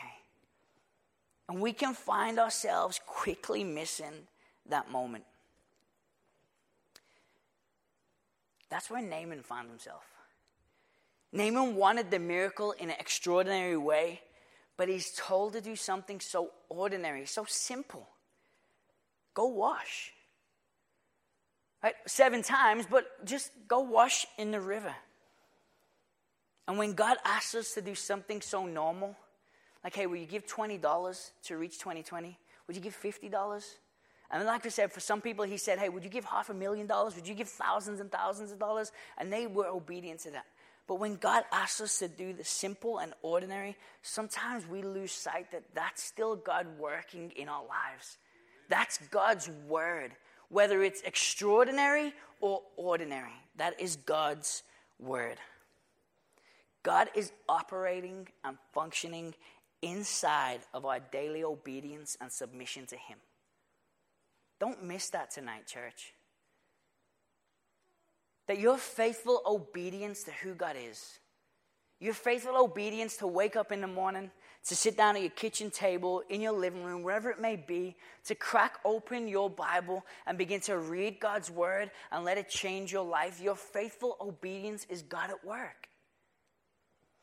And 1.49 1.62
we 1.62 1.73
can 1.73 1.93
find 1.93 2.39
ourselves 2.39 2.99
quickly 3.05 3.63
missing 3.63 4.27
that 4.69 4.89
moment. 4.89 5.25
That's 8.71 8.89
where 8.89 9.01
Naaman 9.01 9.43
found 9.43 9.69
himself. 9.69 10.05
Naaman 11.34 11.75
wanted 11.75 12.10
the 12.10 12.19
miracle 12.19 12.71
in 12.71 12.89
an 12.89 12.95
extraordinary 12.99 13.77
way, 13.77 14.21
but 14.77 14.88
he's 14.88 15.12
told 15.15 15.53
to 15.53 15.62
do 15.62 15.75
something 15.75 16.19
so 16.21 16.51
ordinary, 16.69 17.25
so 17.25 17.45
simple. 17.47 18.07
Go 19.34 19.47
wash. 19.47 20.13
Right? 21.84 21.95
Seven 22.07 22.43
times, 22.43 22.86
but 22.89 23.25
just 23.25 23.51
go 23.67 23.81
wash 23.81 24.25
in 24.38 24.51
the 24.51 24.62
river. 24.62 24.95
And 26.67 26.77
when 26.77 26.93
God 26.93 27.17
asks 27.25 27.55
us 27.55 27.73
to 27.73 27.81
do 27.81 27.93
something 27.93 28.41
so 28.41 28.65
normal, 28.65 29.17
like, 29.84 29.95
hey, 29.95 30.05
will 30.05 30.17
you 30.17 30.25
give 30.25 30.47
$20 30.47 31.31
to 31.43 31.57
reach 31.57 31.77
2020? 31.79 32.38
Would 32.67 32.75
you 32.75 32.81
give 32.81 32.97
$50? 32.97 33.63
And 34.31 34.45
like 34.45 34.65
I 34.65 34.69
said, 34.69 34.91
for 34.93 35.01
some 35.01 35.19
people, 35.19 35.43
he 35.43 35.57
said, 35.57 35.77
hey, 35.77 35.89
would 35.89 36.03
you 36.03 36.09
give 36.09 36.23
half 36.23 36.49
a 36.49 36.53
million 36.53 36.87
dollars? 36.87 37.15
Would 37.15 37.27
you 37.27 37.35
give 37.35 37.49
thousands 37.49 37.99
and 37.99 38.09
thousands 38.09 38.51
of 38.51 38.59
dollars? 38.59 38.91
And 39.17 39.31
they 39.31 39.45
were 39.45 39.67
obedient 39.67 40.21
to 40.21 40.31
that. 40.31 40.45
But 40.87 40.95
when 40.99 41.15
God 41.15 41.43
asks 41.51 41.81
us 41.81 41.99
to 41.99 42.07
do 42.07 42.33
the 42.33 42.43
simple 42.43 42.99
and 42.99 43.13
ordinary, 43.21 43.75
sometimes 44.01 44.67
we 44.67 44.81
lose 44.81 45.11
sight 45.11 45.51
that 45.51 45.63
that's 45.73 46.01
still 46.01 46.35
God 46.35 46.65
working 46.79 47.31
in 47.35 47.49
our 47.49 47.61
lives. 47.61 48.17
That's 48.69 48.97
God's 49.09 49.49
word. 49.67 50.11
Whether 50.49 50.81
it's 50.81 51.01
extraordinary 51.01 52.13
or 52.39 52.61
ordinary, 52.77 53.33
that 53.57 53.79
is 53.79 53.97
God's 53.97 54.63
word. 54.99 55.37
God 56.83 57.09
is 57.15 57.31
operating 57.47 58.27
and 58.43 58.57
functioning 58.73 59.35
inside 59.81 60.61
of 60.73 60.85
our 60.85 60.99
daily 60.99 61.43
obedience 61.43 62.17
and 62.19 62.31
submission 62.31 62.85
to 62.87 62.95
Him. 62.95 63.17
Don't 64.62 64.84
miss 64.84 65.10
that 65.10 65.32
tonight, 65.32 65.65
church. 65.65 66.13
That 68.45 68.60
your 68.60 68.78
faithful 68.78 69.41
obedience 69.43 70.24
to 70.26 70.32
who 70.32 70.54
God 70.54 70.76
is, 70.80 71.17
your 72.00 72.13
faithful 72.13 72.56
obedience 72.56 73.17
to 73.17 73.28
wake 73.28 73.56
up 73.56 73.71
in 73.71 73.82
the 73.82 73.88
morning, 73.88 74.30
to 74.67 74.76
sit 74.76 74.95
down 74.95 75.15
at 75.15 75.24
your 75.24 75.32
kitchen 75.32 75.71
table, 75.71 76.21
in 76.30 76.41
your 76.41 76.52
living 76.52 76.84
room, 76.84 77.02
wherever 77.02 77.32
it 77.32 77.41
may 77.41 77.56
be, 77.56 77.95
to 78.26 78.36
crack 78.36 78.78
open 78.86 79.28
your 79.28 79.50
Bible 79.50 80.06
and 80.28 80.38
begin 80.38 80.62
to 80.62 80.78
read 80.78 81.19
God's 81.19 81.50
word 81.50 81.89
and 82.12 82.24
let 82.24 82.38
it 82.38 82.47
change 82.47 82.91
your 82.91 83.06
life, 83.06 83.41
your 83.41 83.56
faithful 83.56 84.15
obedience 84.21 84.86
is 84.89 85.02
God 85.02 85.32
at 85.32 85.43
work. 85.43 85.89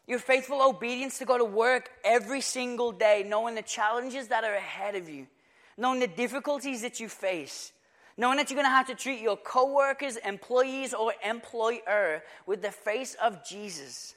Your 0.09 0.19
faithful 0.19 0.61
obedience 0.61 1.19
to 1.19 1.25
go 1.25 1.39
to 1.39 1.45
work 1.45 1.89
every 2.05 2.41
single 2.41 2.91
day, 2.91 3.25
knowing 3.25 3.55
the 3.55 3.63
challenges 3.63 4.27
that 4.29 4.43
are 4.43 4.57
ahead 4.57 4.97
of 4.97 5.09
you, 5.09 5.29
knowing 5.79 6.01
the 6.01 6.09
difficulties 6.09 6.83
that 6.83 7.01
you 7.01 7.09
face, 7.09 7.73
knowing 8.17 8.37
that 8.37 8.51
you're 8.51 8.57
going 8.57 8.67
to 8.67 8.71
have 8.71 8.89
to 8.89 8.95
treat 8.95 9.21
your 9.21 9.37
coworkers, 9.37 10.17
employees, 10.19 10.93
or 10.93 11.15
employer 11.25 12.23
with 12.47 12.61
the 12.61 12.73
face 12.73 13.17
of 13.23 13.47
Jesus, 13.49 14.17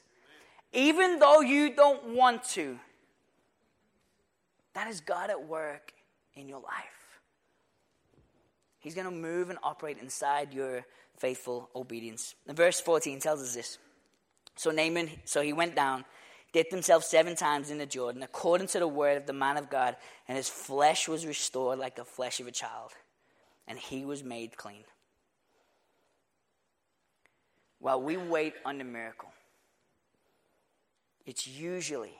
even 0.72 1.20
though 1.20 1.40
you 1.40 1.74
don't 1.74 2.14
want 2.14 2.42
to. 2.44 2.78
That 4.74 4.88
is 4.88 5.00
God 5.00 5.30
at 5.30 5.46
work 5.46 5.92
in 6.34 6.48
your 6.48 6.60
life. 6.60 7.20
He's 8.80 8.94
going 8.94 9.06
to 9.06 9.12
move 9.12 9.48
and 9.48 9.58
operate 9.62 9.98
inside 10.02 10.52
your 10.52 10.84
faithful 11.16 11.70
obedience. 11.76 12.34
And 12.48 12.56
verse 12.56 12.80
14 12.80 13.20
tells 13.20 13.40
us 13.40 13.54
this. 13.54 13.78
So 14.56 14.70
Naaman, 14.70 15.10
so 15.24 15.40
he 15.40 15.52
went 15.52 15.76
down, 15.76 16.04
dipped 16.52 16.72
himself 16.72 17.04
seven 17.04 17.34
times 17.34 17.70
in 17.70 17.78
the 17.78 17.86
Jordan, 17.86 18.22
according 18.22 18.66
to 18.68 18.78
the 18.78 18.88
word 18.88 19.16
of 19.16 19.26
the 19.26 19.32
man 19.32 19.56
of 19.56 19.70
God, 19.70 19.96
and 20.28 20.36
his 20.36 20.48
flesh 20.48 21.08
was 21.08 21.26
restored 21.26 21.78
like 21.78 21.96
the 21.96 22.04
flesh 22.04 22.40
of 22.40 22.46
a 22.46 22.52
child, 22.52 22.92
and 23.66 23.78
he 23.78 24.04
was 24.04 24.22
made 24.22 24.56
clean. 24.56 24.84
While 27.78 28.00
we 28.00 28.16
wait 28.16 28.54
on 28.64 28.78
the 28.78 28.84
miracle, 28.84 29.32
it's 31.26 31.46
usually, 31.46 32.14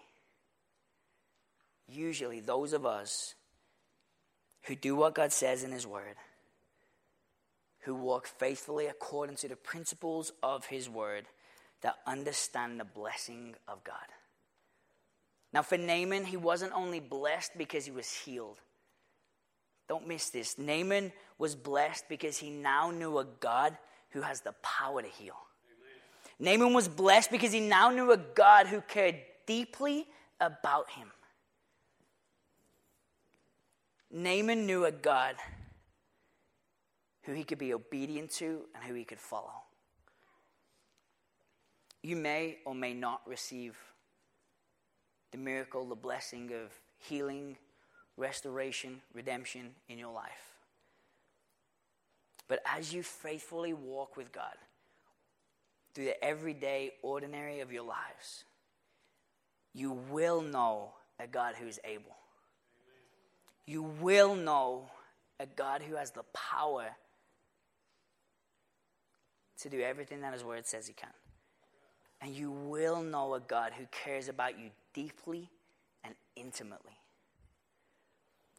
usually 1.87 2.40
those 2.40 2.73
of 2.73 2.87
us 2.87 3.35
who 4.62 4.75
do 4.75 4.97
what 4.97 5.14
God 5.14 5.33
says 5.33 5.62
in 5.62 5.73
His 5.73 5.87
Word, 5.87 6.16
who 7.81 7.95
walk 7.95 8.27
faithfully 8.27 8.87
according 8.87 9.37
to 9.37 9.49
the 9.49 9.57
principles 9.57 10.33
of 10.42 10.66
His 10.66 10.88
Word 10.88 11.27
that 11.83 11.97
understand 12.07 12.79
the 12.79 12.85
blessing 12.85 13.55
of 13.66 13.83
God. 13.85 13.97
Now, 15.53 15.62
for 15.62 15.77
Naaman, 15.77 16.25
he 16.25 16.37
wasn't 16.37 16.73
only 16.73 17.01
blessed 17.01 17.53
because 17.59 17.85
he 17.85 17.91
was 17.91 18.11
healed. 18.11 18.59
Don't 19.88 20.09
miss 20.09 20.31
this. 20.31 20.59
Naaman 20.59 21.12
was 21.38 21.55
blessed 21.55 22.05
because 22.09 22.38
he 22.38 22.49
now 22.51 22.91
knew 22.91 23.19
a 23.19 23.25
God 23.25 23.77
who 24.11 24.23
has 24.23 24.41
the 24.41 24.53
power 24.62 25.03
to 25.03 25.09
heal. 25.09 25.37
Amen. 26.41 26.59
Naaman 26.59 26.75
was 26.75 26.88
blessed 26.88 27.31
because 27.31 27.53
he 27.53 27.61
now 27.61 27.91
knew 27.91 28.12
a 28.12 28.17
God 28.17 28.67
who 28.67 28.81
cared 28.81 29.17
deeply 29.47 30.07
about 30.41 30.91
him. 30.91 31.09
Naaman 34.11 34.67
knew 34.67 34.85
a 34.85 34.93
God 34.93 35.37
who 37.23 37.33
he 37.33 37.45
could 37.45 37.59
be 37.59 37.75
obedient 37.75 38.31
to 38.31 38.62
and 38.75 38.85
who 38.85 38.95
he 38.95 39.05
could 39.05 39.21
follow 39.21 39.53
you 42.03 42.17
may 42.17 42.59
or 42.65 42.75
may 42.75 42.95
not 42.95 43.23
receive 43.27 43.77
the 45.33 45.38
miracle, 45.38 45.85
the 45.87 45.95
blessing 45.95 46.53
of 46.53 46.71
healing, 46.99 47.57
restoration, 48.16 49.01
redemption 49.14 49.71
in 49.88 49.99
your 49.99 50.12
life. 50.12 50.53
But 52.49 52.61
as 52.66 52.92
you 52.92 53.03
faithfully 53.03 53.73
walk 53.73 54.16
with 54.16 54.31
God 54.31 54.55
through 55.95 56.05
the 56.05 56.25
everyday, 56.25 56.92
ordinary 57.03 57.61
of 57.61 57.73
your 57.73 57.85
lives, 57.85 58.45
you 59.73 59.92
will 60.11 60.42
know 60.42 60.92
a 61.18 61.27
God 61.27 61.55
who 61.59 61.66
is 61.66 61.81
able. 61.85 62.16
You 63.66 63.83
will 63.83 64.35
know 64.35 64.90
a 65.40 65.47
God 65.47 65.83
who 65.83 65.97
has 65.97 66.11
the 66.11 66.25
power 66.35 66.88
to 69.61 69.68
do 69.71 69.81
everything 69.81 70.21
that 70.21 70.33
His 70.35 70.45
Word 70.45 70.66
says 70.66 70.87
He 70.87 70.92
can. 70.92 71.09
And 72.21 72.35
you 72.35 72.51
will 72.51 73.03
know 73.03 73.35
a 73.35 73.40
God 73.40 73.73
who 73.79 73.87
cares 73.90 74.29
about 74.29 74.59
you 74.59 74.71
deeply 74.92 75.50
and 76.05 76.14
intimately. 76.37 76.98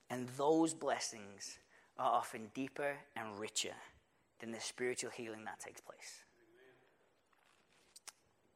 And 0.09 0.29
those 0.37 0.73
blessings 0.73 1.57
are 1.97 2.11
often 2.11 2.51
deeper 2.53 2.95
and 3.15 3.39
richer 3.39 3.73
than 4.39 4.51
the 4.51 4.59
spiritual 4.59 5.11
healing 5.11 5.45
that 5.45 5.59
takes 5.59 5.81
place. 5.81 6.23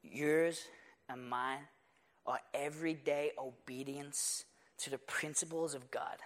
Yours 0.02 0.60
and 1.08 1.28
mine 1.28 1.66
are 2.26 2.40
everyday 2.54 3.32
obedience 3.38 4.44
to 4.78 4.90
the 4.90 4.98
principles 4.98 5.74
of 5.74 5.90
God. 5.90 6.18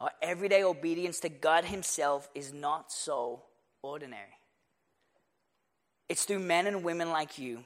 Our 0.00 0.12
everyday 0.22 0.62
obedience 0.62 1.20
to 1.20 1.28
God 1.28 1.64
Himself 1.64 2.28
is 2.34 2.52
not 2.52 2.92
so 2.92 3.42
ordinary. 3.82 4.38
It's 6.08 6.24
through 6.24 6.38
men 6.38 6.66
and 6.66 6.84
women 6.84 7.10
like 7.10 7.38
you 7.38 7.64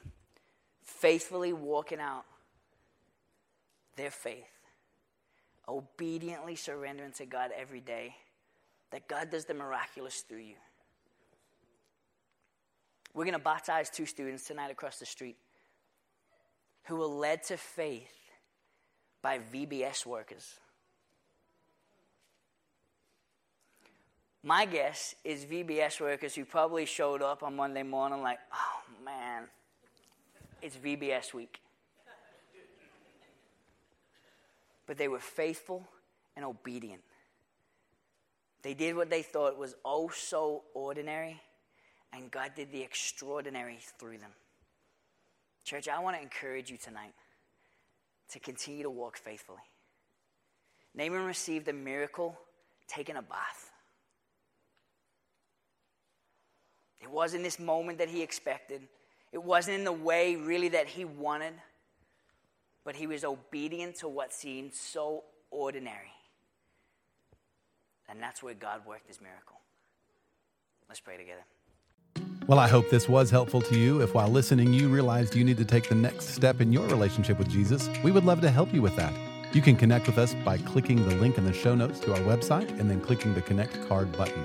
faithfully 0.82 1.52
walking 1.52 2.00
out 2.00 2.24
their 3.96 4.10
faith, 4.10 4.50
obediently 5.68 6.56
surrendering 6.56 7.12
to 7.12 7.26
God 7.26 7.50
every 7.56 7.80
day, 7.80 8.14
that 8.90 9.08
God 9.08 9.30
does 9.30 9.44
the 9.44 9.54
miraculous 9.54 10.20
through 10.20 10.38
you. 10.38 10.56
We're 13.14 13.24
going 13.24 13.34
to 13.34 13.38
baptize 13.38 13.90
two 13.90 14.06
students 14.06 14.46
tonight 14.46 14.70
across 14.70 14.98
the 14.98 15.06
street 15.06 15.36
who 16.84 16.96
were 16.96 17.06
led 17.06 17.42
to 17.44 17.56
faith 17.56 18.12
by 19.20 19.38
VBS 19.52 20.04
workers. 20.04 20.58
My 24.42 24.64
guess 24.64 25.14
is 25.24 25.44
VBS 25.44 26.00
workers 26.00 26.34
who 26.34 26.44
probably 26.44 26.84
showed 26.84 27.22
up 27.22 27.44
on 27.44 27.54
Monday 27.54 27.84
morning 27.84 28.22
like, 28.22 28.40
oh 28.52 29.04
man, 29.04 29.44
it's 30.60 30.76
VBS 30.76 31.32
week. 31.32 31.61
But 34.86 34.98
they 34.98 35.08
were 35.08 35.20
faithful 35.20 35.86
and 36.36 36.44
obedient. 36.44 37.02
They 38.62 38.74
did 38.74 38.96
what 38.96 39.10
they 39.10 39.22
thought 39.22 39.58
was 39.58 39.74
oh 39.84 40.08
so 40.08 40.62
ordinary, 40.74 41.40
and 42.12 42.30
God 42.30 42.52
did 42.54 42.70
the 42.72 42.82
extraordinary 42.82 43.78
through 43.98 44.18
them. 44.18 44.30
Church, 45.64 45.88
I 45.88 45.98
want 46.00 46.16
to 46.16 46.22
encourage 46.22 46.70
you 46.70 46.76
tonight 46.76 47.14
to 48.30 48.40
continue 48.40 48.82
to 48.82 48.90
walk 48.90 49.16
faithfully. 49.16 49.58
Naaman 50.94 51.24
received 51.24 51.68
a 51.68 51.72
miracle 51.72 52.38
taking 52.86 53.16
a 53.16 53.22
bath. 53.22 53.70
It 57.00 57.10
wasn't 57.10 57.42
this 57.42 57.58
moment 57.58 57.98
that 57.98 58.08
he 58.08 58.22
expected. 58.22 58.82
It 59.32 59.42
wasn't 59.42 59.78
in 59.78 59.84
the 59.84 59.92
way 59.92 60.36
really 60.36 60.68
that 60.68 60.86
he 60.86 61.04
wanted. 61.04 61.54
But 62.84 62.96
he 62.96 63.06
was 63.06 63.24
obedient 63.24 63.96
to 63.96 64.08
what 64.08 64.32
seemed 64.32 64.74
so 64.74 65.24
ordinary. 65.50 66.12
And 68.08 68.20
that's 68.20 68.42
where 68.42 68.54
God 68.54 68.84
worked 68.86 69.06
his 69.08 69.20
miracle. 69.20 69.60
Let's 70.88 71.00
pray 71.00 71.16
together. 71.16 71.44
Well, 72.46 72.58
I 72.58 72.68
hope 72.68 72.90
this 72.90 73.08
was 73.08 73.30
helpful 73.30 73.62
to 73.62 73.78
you. 73.78 74.00
If 74.02 74.14
while 74.14 74.28
listening 74.28 74.72
you 74.72 74.88
realized 74.88 75.36
you 75.36 75.44
need 75.44 75.56
to 75.58 75.64
take 75.64 75.88
the 75.88 75.94
next 75.94 76.30
step 76.30 76.60
in 76.60 76.72
your 76.72 76.86
relationship 76.88 77.38
with 77.38 77.48
Jesus, 77.48 77.88
we 78.02 78.10
would 78.10 78.24
love 78.24 78.40
to 78.40 78.50
help 78.50 78.74
you 78.74 78.82
with 78.82 78.96
that. 78.96 79.14
You 79.52 79.62
can 79.62 79.76
connect 79.76 80.06
with 80.06 80.18
us 80.18 80.34
by 80.44 80.58
clicking 80.58 81.08
the 81.08 81.14
link 81.16 81.38
in 81.38 81.44
the 81.44 81.52
show 81.52 81.74
notes 81.74 82.00
to 82.00 82.12
our 82.12 82.20
website 82.20 82.68
and 82.80 82.90
then 82.90 83.00
clicking 83.00 83.34
the 83.34 83.42
Connect 83.42 83.86
card 83.88 84.10
button. 84.12 84.44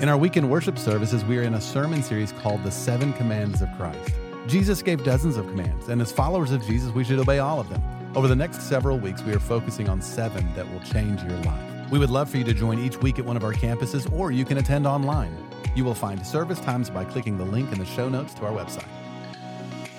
In 0.00 0.08
our 0.08 0.16
weekend 0.16 0.50
worship 0.50 0.78
services, 0.78 1.24
we 1.24 1.38
are 1.38 1.42
in 1.42 1.54
a 1.54 1.60
sermon 1.60 2.02
series 2.02 2.32
called 2.32 2.62
The 2.62 2.70
Seven 2.70 3.12
Commands 3.14 3.62
of 3.62 3.68
Christ. 3.76 4.12
Jesus 4.46 4.80
gave 4.80 5.02
dozens 5.02 5.36
of 5.36 5.48
commands, 5.48 5.88
and 5.88 6.00
as 6.00 6.12
followers 6.12 6.52
of 6.52 6.64
Jesus, 6.64 6.92
we 6.92 7.02
should 7.02 7.18
obey 7.18 7.40
all 7.40 7.58
of 7.58 7.68
them. 7.68 7.82
Over 8.14 8.28
the 8.28 8.36
next 8.36 8.62
several 8.62 8.96
weeks, 8.96 9.20
we 9.22 9.34
are 9.34 9.40
focusing 9.40 9.88
on 9.88 10.00
seven 10.00 10.54
that 10.54 10.70
will 10.70 10.78
change 10.80 11.20
your 11.24 11.36
life. 11.40 11.90
We 11.90 11.98
would 11.98 12.10
love 12.10 12.30
for 12.30 12.36
you 12.36 12.44
to 12.44 12.54
join 12.54 12.78
each 12.78 12.96
week 12.98 13.18
at 13.18 13.24
one 13.24 13.36
of 13.36 13.42
our 13.42 13.52
campuses, 13.52 14.10
or 14.12 14.30
you 14.30 14.44
can 14.44 14.58
attend 14.58 14.86
online. 14.86 15.36
You 15.74 15.84
will 15.84 15.94
find 15.94 16.24
service 16.24 16.60
times 16.60 16.90
by 16.90 17.04
clicking 17.04 17.36
the 17.36 17.44
link 17.44 17.72
in 17.72 17.80
the 17.80 17.84
show 17.84 18.08
notes 18.08 18.34
to 18.34 18.46
our 18.46 18.52
website. 18.52 18.86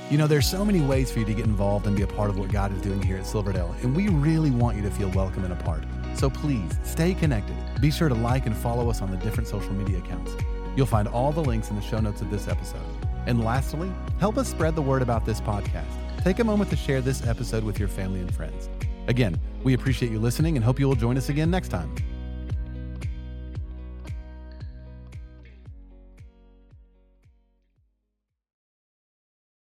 You 0.09 0.17
know, 0.17 0.27
there's 0.27 0.47
so 0.47 0.63
many 0.63 0.79
ways 0.79 1.11
for 1.11 1.19
you 1.19 1.25
to 1.25 1.33
get 1.33 1.45
involved 1.45 1.85
and 1.85 1.93
be 1.93 2.03
a 2.03 2.07
part 2.07 2.29
of 2.29 2.39
what 2.39 2.49
God 2.49 2.71
is 2.71 2.81
doing 2.81 3.01
here 3.01 3.17
at 3.17 3.25
Silverdale, 3.25 3.75
and 3.81 3.93
we 3.93 4.07
really 4.07 4.51
want 4.51 4.77
you 4.77 4.83
to 4.83 4.91
feel 4.91 5.09
welcome 5.09 5.43
and 5.43 5.51
a 5.51 5.57
part. 5.57 5.83
So 6.15 6.29
please 6.29 6.71
stay 6.85 7.13
connected. 7.13 7.57
Be 7.81 7.91
sure 7.91 8.07
to 8.07 8.15
like 8.15 8.45
and 8.45 8.55
follow 8.55 8.89
us 8.89 9.01
on 9.01 9.11
the 9.11 9.17
different 9.17 9.49
social 9.49 9.73
media 9.73 9.97
accounts. 9.97 10.31
You'll 10.77 10.85
find 10.85 11.09
all 11.09 11.33
the 11.33 11.43
links 11.43 11.69
in 11.69 11.75
the 11.75 11.81
show 11.81 11.99
notes 11.99 12.21
of 12.21 12.31
this 12.31 12.47
episode. 12.47 12.96
And 13.27 13.43
lastly, 13.43 13.91
help 14.19 14.37
us 14.37 14.49
spread 14.49 14.75
the 14.75 14.81
word 14.81 15.01
about 15.01 15.25
this 15.25 15.41
podcast. 15.41 16.23
Take 16.23 16.39
a 16.39 16.43
moment 16.43 16.69
to 16.71 16.75
share 16.75 17.01
this 17.01 17.27
episode 17.27 17.63
with 17.63 17.77
your 17.77 17.89
family 17.89 18.21
and 18.21 18.33
friends. 18.33 18.69
Again, 19.07 19.39
we 19.63 19.73
appreciate 19.73 20.11
you 20.11 20.19
listening 20.19 20.55
and 20.55 20.63
hope 20.63 20.79
you 20.79 20.87
will 20.87 20.95
join 20.95 21.17
us 21.17 21.29
again 21.29 21.51
next 21.51 21.67
time. 21.67 21.93